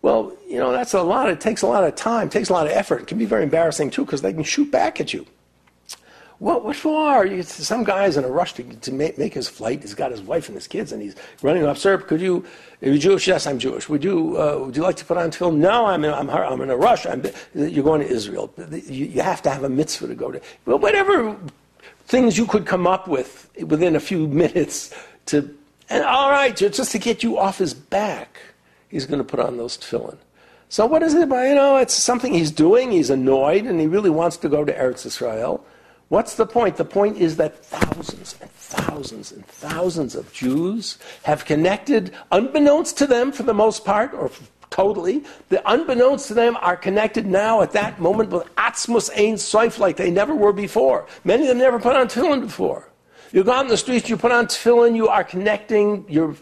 Well, 0.03 0.33
you 0.49 0.59
know, 0.59 0.73
that's 0.73 0.95
a 0.95 1.03
lot. 1.03 1.29
It 1.29 1.41
takes 1.41 1.61
a 1.63 1.67
lot 1.67 1.85
of 1.85 1.95
time, 1.95 2.31
takes 2.31 2.49
a 2.49 2.55
lot 2.55 2.67
of 2.67 2.73
effort. 2.73 3.03
It 3.03 3.07
can 3.07 3.19
be 3.19 3.27
very 3.27 3.43
embarrassing, 3.45 3.91
too, 3.91 4.05
because 4.07 4.23
they 4.23 4.33
can 4.33 4.43
shoot 4.43 4.71
back 4.71 5.01
at 5.01 5.13
you. 5.13 5.27
What, 6.41 6.75
for? 6.75 7.27
You, 7.27 7.43
some 7.43 7.85
guy's 7.85 8.17
in 8.17 8.25
a 8.25 8.29
rush 8.29 8.55
to, 8.55 8.63
to 8.63 8.93
make, 8.93 9.19
make, 9.19 9.35
his 9.35 9.47
flight. 9.47 9.83
He's 9.83 9.93
got 9.93 10.11
his 10.11 10.23
wife 10.23 10.49
and 10.49 10.57
his 10.57 10.67
kids, 10.67 10.91
and 10.91 11.03
he's 11.03 11.15
running 11.43 11.67
off. 11.67 11.77
Sir, 11.77 11.99
could 11.99 12.23
you? 12.23 12.47
Are 12.81 12.89
you 12.89 12.99
Jewish? 12.99 13.29
Yes, 13.29 13.47
I'm 13.47 13.59
Jewish. 13.59 13.91
Would 13.91 14.03
you? 14.03 14.41
Uh, 14.41 14.65
would 14.65 14.75
you 14.75 14.83
like 14.83 14.97
to 14.97 15.05
put 15.05 15.19
on 15.19 15.31
tefillin? 15.31 15.57
No, 15.57 15.85
I'm 15.85 16.03
in, 16.03 16.15
I'm, 16.15 16.31
I'm 16.31 16.63
in 16.63 16.71
a 16.71 16.77
rush. 16.79 17.05
I'm, 17.05 17.23
you're 17.55 17.85
going 17.85 18.01
to 18.01 18.09
Israel. 18.09 18.51
You, 18.71 19.05
you 19.05 19.21
have 19.21 19.43
to 19.43 19.51
have 19.51 19.65
a 19.65 19.69
mitzvah 19.69 20.07
to 20.07 20.15
go 20.15 20.33
to. 20.33 20.41
Well, 20.65 20.79
whatever 20.79 21.37
things 22.07 22.39
you 22.39 22.47
could 22.47 22.65
come 22.65 22.87
up 22.87 23.07
with 23.07 23.51
within 23.63 23.95
a 23.95 24.01
few 24.01 24.27
minutes 24.27 24.95
to, 25.27 25.55
and 25.91 26.05
all 26.05 26.31
right, 26.31 26.57
just 26.57 26.91
to 26.91 26.99
get 26.99 27.23
you 27.23 27.37
off 27.37 27.59
his 27.59 27.75
back, 27.75 28.41
he's 28.89 29.05
going 29.05 29.19
to 29.19 29.25
put 29.25 29.41
on 29.41 29.59
those 29.59 29.77
tefillin. 29.77 30.17
So 30.71 30.87
what 30.87 31.03
is 31.03 31.13
it? 31.13 31.29
Well, 31.29 31.47
you 31.47 31.55
know, 31.55 31.77
it's 31.77 31.93
something 31.93 32.33
he's 32.33 32.51
doing. 32.51 32.93
He's 32.93 33.11
annoyed, 33.11 33.67
and 33.67 33.79
he 33.79 33.87
really 33.87 34.09
wants 34.09 34.39
to 34.39 34.49
go 34.49 34.65
to 34.65 34.73
Eretz 34.73 35.05
Israel. 35.05 35.63
What's 36.11 36.35
the 36.35 36.45
point? 36.45 36.77
The 36.77 36.85
point 36.85 37.19
is 37.19 37.37
that 37.37 37.65
thousands 37.65 38.35
and 38.41 38.51
thousands 38.51 39.31
and 39.31 39.47
thousands 39.47 40.17
of 40.17 40.33
Jews 40.33 40.99
have 41.23 41.45
connected, 41.45 42.13
unbeknownst 42.33 42.99
to 42.99 43.07
them 43.07 43.31
for 43.31 43.45
the 43.45 43.55
most 43.55 43.85
part, 43.85 44.13
or 44.13 44.29
totally, 44.71 45.23
the 45.51 45.63
unbeknownst 45.71 46.27
to 46.27 46.35
them 46.35 46.57
are 46.63 46.77
connected 46.77 47.27
now 47.27 47.63
at 47.63 47.71
that 47.73 48.01
moment 48.01 48.31
with 48.31 48.53
Atzmus 48.57 49.09
Ein 49.17 49.35
Soif 49.35 49.79
like 49.79 49.97
they 49.97 50.11
never 50.11 50.35
were 50.35 50.53
before. 50.53 51.07
Many 51.23 51.45
of 51.45 51.49
them 51.51 51.59
never 51.59 51.79
put 51.79 51.95
on 51.95 52.09
tefillin 52.09 52.41
before. 52.41 52.90
You 53.33 53.45
go 53.45 53.53
out 53.53 53.65
in 53.65 53.69
the 53.69 53.77
streets, 53.77 54.09
you 54.09 54.17
put 54.17 54.33
on 54.33 54.47
tefillin, 54.47 54.97
you 54.97 55.07
are 55.07 55.23
connecting, 55.23 56.05
you're 56.09 56.35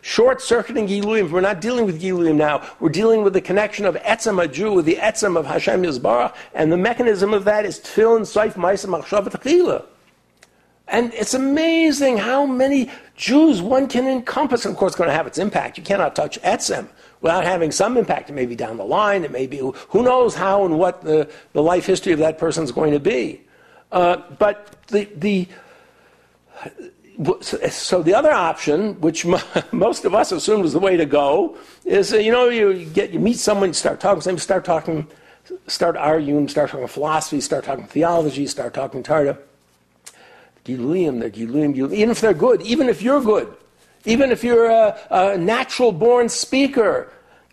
short 0.00 0.40
circuiting 0.40 0.88
Giluyim. 0.88 1.30
We're 1.30 1.42
not 1.42 1.60
dealing 1.60 1.84
with 1.84 2.00
Giluyim 2.00 2.36
now. 2.36 2.66
We're 2.80 2.88
dealing 2.88 3.22
with 3.22 3.34
the 3.34 3.42
connection 3.42 3.84
of 3.84 3.94
Etzem, 3.96 4.42
a 4.42 4.48
Jew, 4.48 4.72
with 4.72 4.86
the 4.86 4.96
Etzem 4.96 5.36
of 5.36 5.44
Hashem 5.44 5.82
Yisbarach. 5.82 6.34
And 6.54 6.72
the 6.72 6.78
mechanism 6.78 7.34
of 7.34 7.44
that 7.44 7.66
is 7.66 7.78
tefillin, 7.78 8.22
Saif, 8.22 8.54
Maisa, 8.54 8.86
Machshav. 8.86 9.84
And 10.88 11.12
it's 11.12 11.34
amazing 11.34 12.16
how 12.16 12.46
many 12.46 12.90
Jews 13.16 13.60
one 13.60 13.86
can 13.86 14.08
encompass. 14.08 14.64
And 14.64 14.72
of 14.72 14.78
course, 14.78 14.92
it's 14.92 14.98
going 14.98 15.10
to 15.10 15.14
have 15.14 15.26
its 15.26 15.38
impact. 15.38 15.76
You 15.76 15.84
cannot 15.84 16.16
touch 16.16 16.40
Etzem 16.40 16.88
without 17.20 17.44
having 17.44 17.70
some 17.70 17.98
impact. 17.98 18.30
It 18.30 18.32
may 18.32 18.46
be 18.46 18.56
down 18.56 18.78
the 18.78 18.84
line. 18.84 19.24
It 19.24 19.30
may 19.30 19.46
be, 19.46 19.58
who 19.58 20.02
knows 20.02 20.34
how 20.34 20.64
and 20.64 20.78
what 20.78 21.02
the, 21.02 21.30
the 21.52 21.62
life 21.62 21.84
history 21.84 22.12
of 22.12 22.18
that 22.20 22.38
person 22.38 22.64
is 22.64 22.72
going 22.72 22.92
to 22.92 22.98
be. 22.98 23.42
Uh, 23.92 24.22
but 24.38 24.76
the, 24.88 25.04
the, 25.16 25.46
so 27.70 28.02
the 28.02 28.14
other 28.14 28.32
option, 28.32 29.00
which 29.00 29.26
most 29.72 30.04
of 30.04 30.14
us 30.14 30.32
assumed 30.32 30.62
was 30.62 30.72
the 30.72 30.78
way 30.78 30.96
to 30.96 31.06
go, 31.06 31.56
is 31.84 32.12
uh, 32.12 32.16
you 32.16 32.32
know 32.32 32.48
you 32.48 32.84
get 32.86 33.10
you 33.10 33.20
meet 33.20 33.38
someone, 33.38 33.70
you 33.70 33.74
start 33.74 34.00
talking, 34.00 34.38
start 34.38 34.64
talking, 34.64 35.06
start 35.66 35.96
arguing, 35.96 36.48
start 36.48 36.70
talking 36.70 36.86
philosophy, 36.86 37.40
start 37.40 37.64
talking 37.64 37.86
theology, 37.86 38.46
start 38.46 38.74
talking 38.74 39.02
Tarda. 39.02 39.38
Giluyim, 40.64 41.20
they're 41.20 41.30
Giluyim, 41.30 41.92
even 41.92 42.10
if 42.10 42.20
they're 42.20 42.34
good, 42.34 42.62
even 42.62 42.88
if 42.88 43.02
you're 43.02 43.22
good, 43.22 43.52
even 44.04 44.30
if 44.30 44.44
you're 44.44 44.66
a, 44.66 44.98
a 45.10 45.38
natural 45.38 45.92
born 45.92 46.28
speaker, 46.28 47.12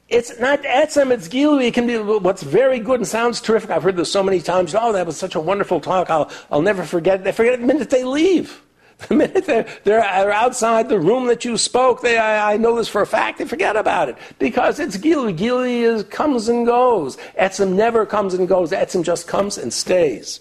it's 0.10 0.40
not 0.40 0.62
etzem, 0.64 1.12
it's 1.12 1.28
gilui. 1.28 1.68
It 1.68 1.74
can 1.74 1.86
be 1.86 1.98
what's 1.98 2.42
very 2.42 2.80
good 2.80 3.02
and 3.02 3.08
sounds 3.08 3.42
terrific. 3.42 3.70
I've 3.70 3.84
heard 3.84 3.98
this 3.98 4.10
so 4.10 4.24
many 4.24 4.40
times. 4.40 4.74
Oh, 4.74 4.94
that 4.94 5.06
was 5.06 5.18
such 5.18 5.36
a 5.36 5.40
wonderful 5.40 5.82
talk. 5.82 6.10
I'll, 6.10 6.32
I'll 6.50 6.62
never 6.62 6.86
forget 6.86 7.20
it. 7.20 7.24
They 7.26 7.34
forget 7.34 7.56
it 7.56 7.60
the 7.60 7.68
minute 7.68 7.90
they 7.90 8.06
leave. 8.06 8.62
The 9.08 9.14
minute 9.14 9.46
they're, 9.46 9.68
they're 9.84 10.32
outside 10.32 10.90
the 10.90 11.00
room 11.00 11.28
that 11.28 11.46
you 11.46 11.58
spoke, 11.58 12.02
they, 12.02 12.18
I, 12.18 12.54
I, 12.54 12.58
know 12.58 12.76
this 12.76 12.88
for 12.88 13.02
a 13.02 13.08
fact, 13.08 13.38
they 13.38 13.46
forget 13.46 13.76
about 13.76 14.10
it. 14.10 14.18
Because 14.40 14.80
it's 14.80 14.98
Gili. 14.98 15.34
Gili 15.34 15.84
is, 15.84 16.04
comes 16.06 16.48
and 16.48 16.66
goes. 16.66 17.18
Etzim 17.40 17.74
never 17.74 18.08
comes 18.08 18.34
and 18.34 18.48
goes. 18.48 18.72
Etzim 18.72 19.04
just 19.04 19.28
comes 19.28 19.58
and 19.60 19.72
stays. 19.72 20.40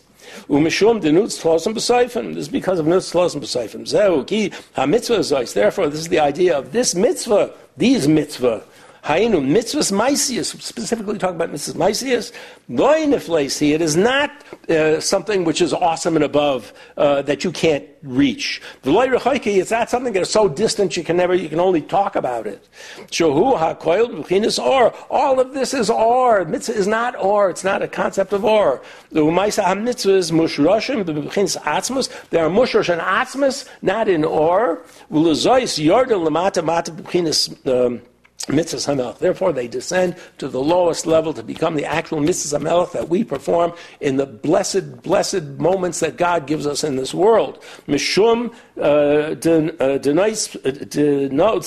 Umishum 0.49 1.03
denutz 1.03 1.41
tlosim 1.41 1.75
b'seifim. 1.75 2.35
This 2.35 2.45
is 2.45 2.49
because 2.49 2.79
of 2.79 2.87
nutz 2.87 3.13
tlosim 3.13 3.41
b'seifim. 3.41 3.87
Zeu 3.87 4.25
ki 4.25 4.53
ha-mitzvah 4.75 5.45
Therefore, 5.53 5.89
this 5.89 6.01
is 6.01 6.09
the 6.09 6.21
idea 6.21 6.57
of 6.57 6.73
this 6.73 6.95
mitzvah, 6.95 7.53
these 7.77 8.09
mitzvah, 8.09 8.65
Hainu, 9.07 9.41
mitzvahs 9.41 9.93
maisius, 9.93 10.61
specifically 10.61 11.17
talking 11.17 11.37
about 11.37 11.53
mitzvahs 11.53 11.77
maisius, 11.77 12.33
loiniflasi, 12.69 13.73
it 13.73 13.81
is 13.81 13.97
not 13.97 14.33
uh, 14.69 14.99
something 14.99 15.45
which 15.45 15.63
is 15.63 15.73
awesome 15.73 16.17
and 16.17 16.25
above 16.25 16.73
uh, 16.97 17.23
that 17.23 17.45
you 17.45 17.53
can't 17.53 17.85
reach. 18.03 18.61
V'loy 18.83 19.07
it's 19.47 19.71
not 19.71 19.91
something 19.91 20.13
that 20.13 20.23
is 20.23 20.31
so 20.31 20.49
distant 20.49 20.97
you 20.97 21.05
can 21.05 21.17
never, 21.17 21.37
you 21.37 21.49
can 21.49 21.61
only 21.61 21.83
talk 21.83 22.17
about 22.17 22.49
it. 22.49 22.69
Shohu 23.13 23.57
ha'koil 23.57 24.09
b'chinas 24.09 24.61
or. 24.61 24.93
All 25.09 25.39
of 25.39 25.55
this 25.55 25.73
is 25.73 25.89
or. 25.89 26.45
Mitzvah 26.45 26.75
is 26.75 26.89
not 26.89 27.15
or. 27.17 27.49
It's 27.49 27.63
not 27.63 27.83
a 27.83 27.89
concept 27.89 28.33
of 28.33 28.45
or. 28.45 28.83
The 29.13 29.21
umaisa 29.21 29.63
ha-mitzvah 29.63 30.17
is 30.17 30.33
mushroshim 30.33 31.05
b'chinas 31.05 31.57
atzmus. 31.59 32.11
They 32.31 32.41
are 32.41 32.51
mushrosh 32.51 32.93
and 32.93 33.01
atzmus, 33.01 33.69
not 33.83 34.09
in 34.09 34.25
or. 34.25 34.83
V'lezois 35.13 35.79
yordel 35.79 36.27
lamata 36.27 36.65
mata 36.65 36.91
b'chinas 36.91 37.87
um, 37.87 38.03
mitzvahs 38.47 38.87
hamelech. 38.87 39.19
Therefore, 39.19 39.53
they 39.53 39.69
descend 39.69 40.17
to 40.39 40.49
the 40.49 40.61
lowest 40.61 41.07
level 41.07 41.33
to 41.35 41.43
become 41.43 41.75
the 41.75 41.85
actual 41.85 42.21
mitzvahs 42.21 42.59
hamelech 42.59 42.93
that 42.93 43.09
we 43.09 43.25
perform 43.25 43.73
in 44.01 44.17
the 44.17 44.27
blessed, 44.27 45.03
blessed 45.03 45.43
moments 45.59 46.01
that 46.01 46.17
God 46.17 46.47
gives 46.47 46.67
us 46.67 46.85
in 46.85 46.97
this 46.97 47.15
world. 47.15 47.63
Mishum 47.87 48.55
uh, 48.77 48.81
uh, 48.81 49.35
denotes 49.35 50.57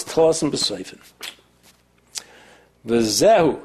telasim 0.04 0.52
b'seifin. 0.52 1.00
This 2.86 3.12
is 3.12 3.20
the 3.20 3.60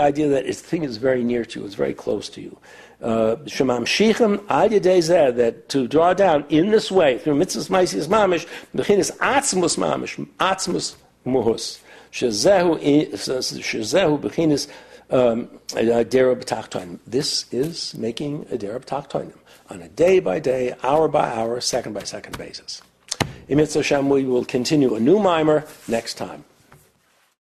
idea 0.00 0.28
that 0.28 0.46
this 0.46 0.62
thing 0.62 0.84
is 0.84 0.96
very 0.96 1.22
near 1.22 1.44
to 1.44 1.60
you, 1.60 1.66
it's 1.66 1.74
very 1.74 1.92
close 1.92 2.30
to 2.30 2.40
you. 2.40 2.56
Uh, 3.02 3.34
that 3.36 5.62
to 5.68 5.88
draw 5.88 6.14
down 6.14 6.46
in 6.48 6.70
this 6.70 6.90
way 6.90 7.18
through 7.18 7.38
mitzvahs 7.38 7.68
ma'asis 7.70 8.08
mamish 8.08 8.46
bechinas 8.74 9.14
atzmus 9.18 9.76
mamish 9.78 10.16
atzmus 10.38 10.96
muhus 11.26 11.80
shezehu 12.12 12.78
bechinas 14.20 14.68
um, 15.10 15.48
dirah 15.68 16.36
b'tachtonim. 16.36 16.98
This 17.06 17.52
is 17.52 17.94
making 17.94 18.46
a 18.50 18.56
dirah 18.56 18.80
b'tachtonim 18.84 19.38
on 19.68 19.82
a 19.82 19.88
day 19.88 20.20
by 20.20 20.38
day, 20.40 20.74
hour 20.82 21.08
by 21.08 21.28
hour, 21.30 21.60
second 21.60 21.92
by 21.92 22.02
second 22.02 22.36
basis. 22.36 22.82
In 23.48 23.56
Mitzvah 23.58 23.80
Hashem, 23.80 24.08
we 24.08 24.24
will 24.24 24.44
continue 24.44 24.94
a 24.94 25.00
new 25.00 25.18
maamer 25.18 25.66
next 25.88 26.14
time. 26.14 26.44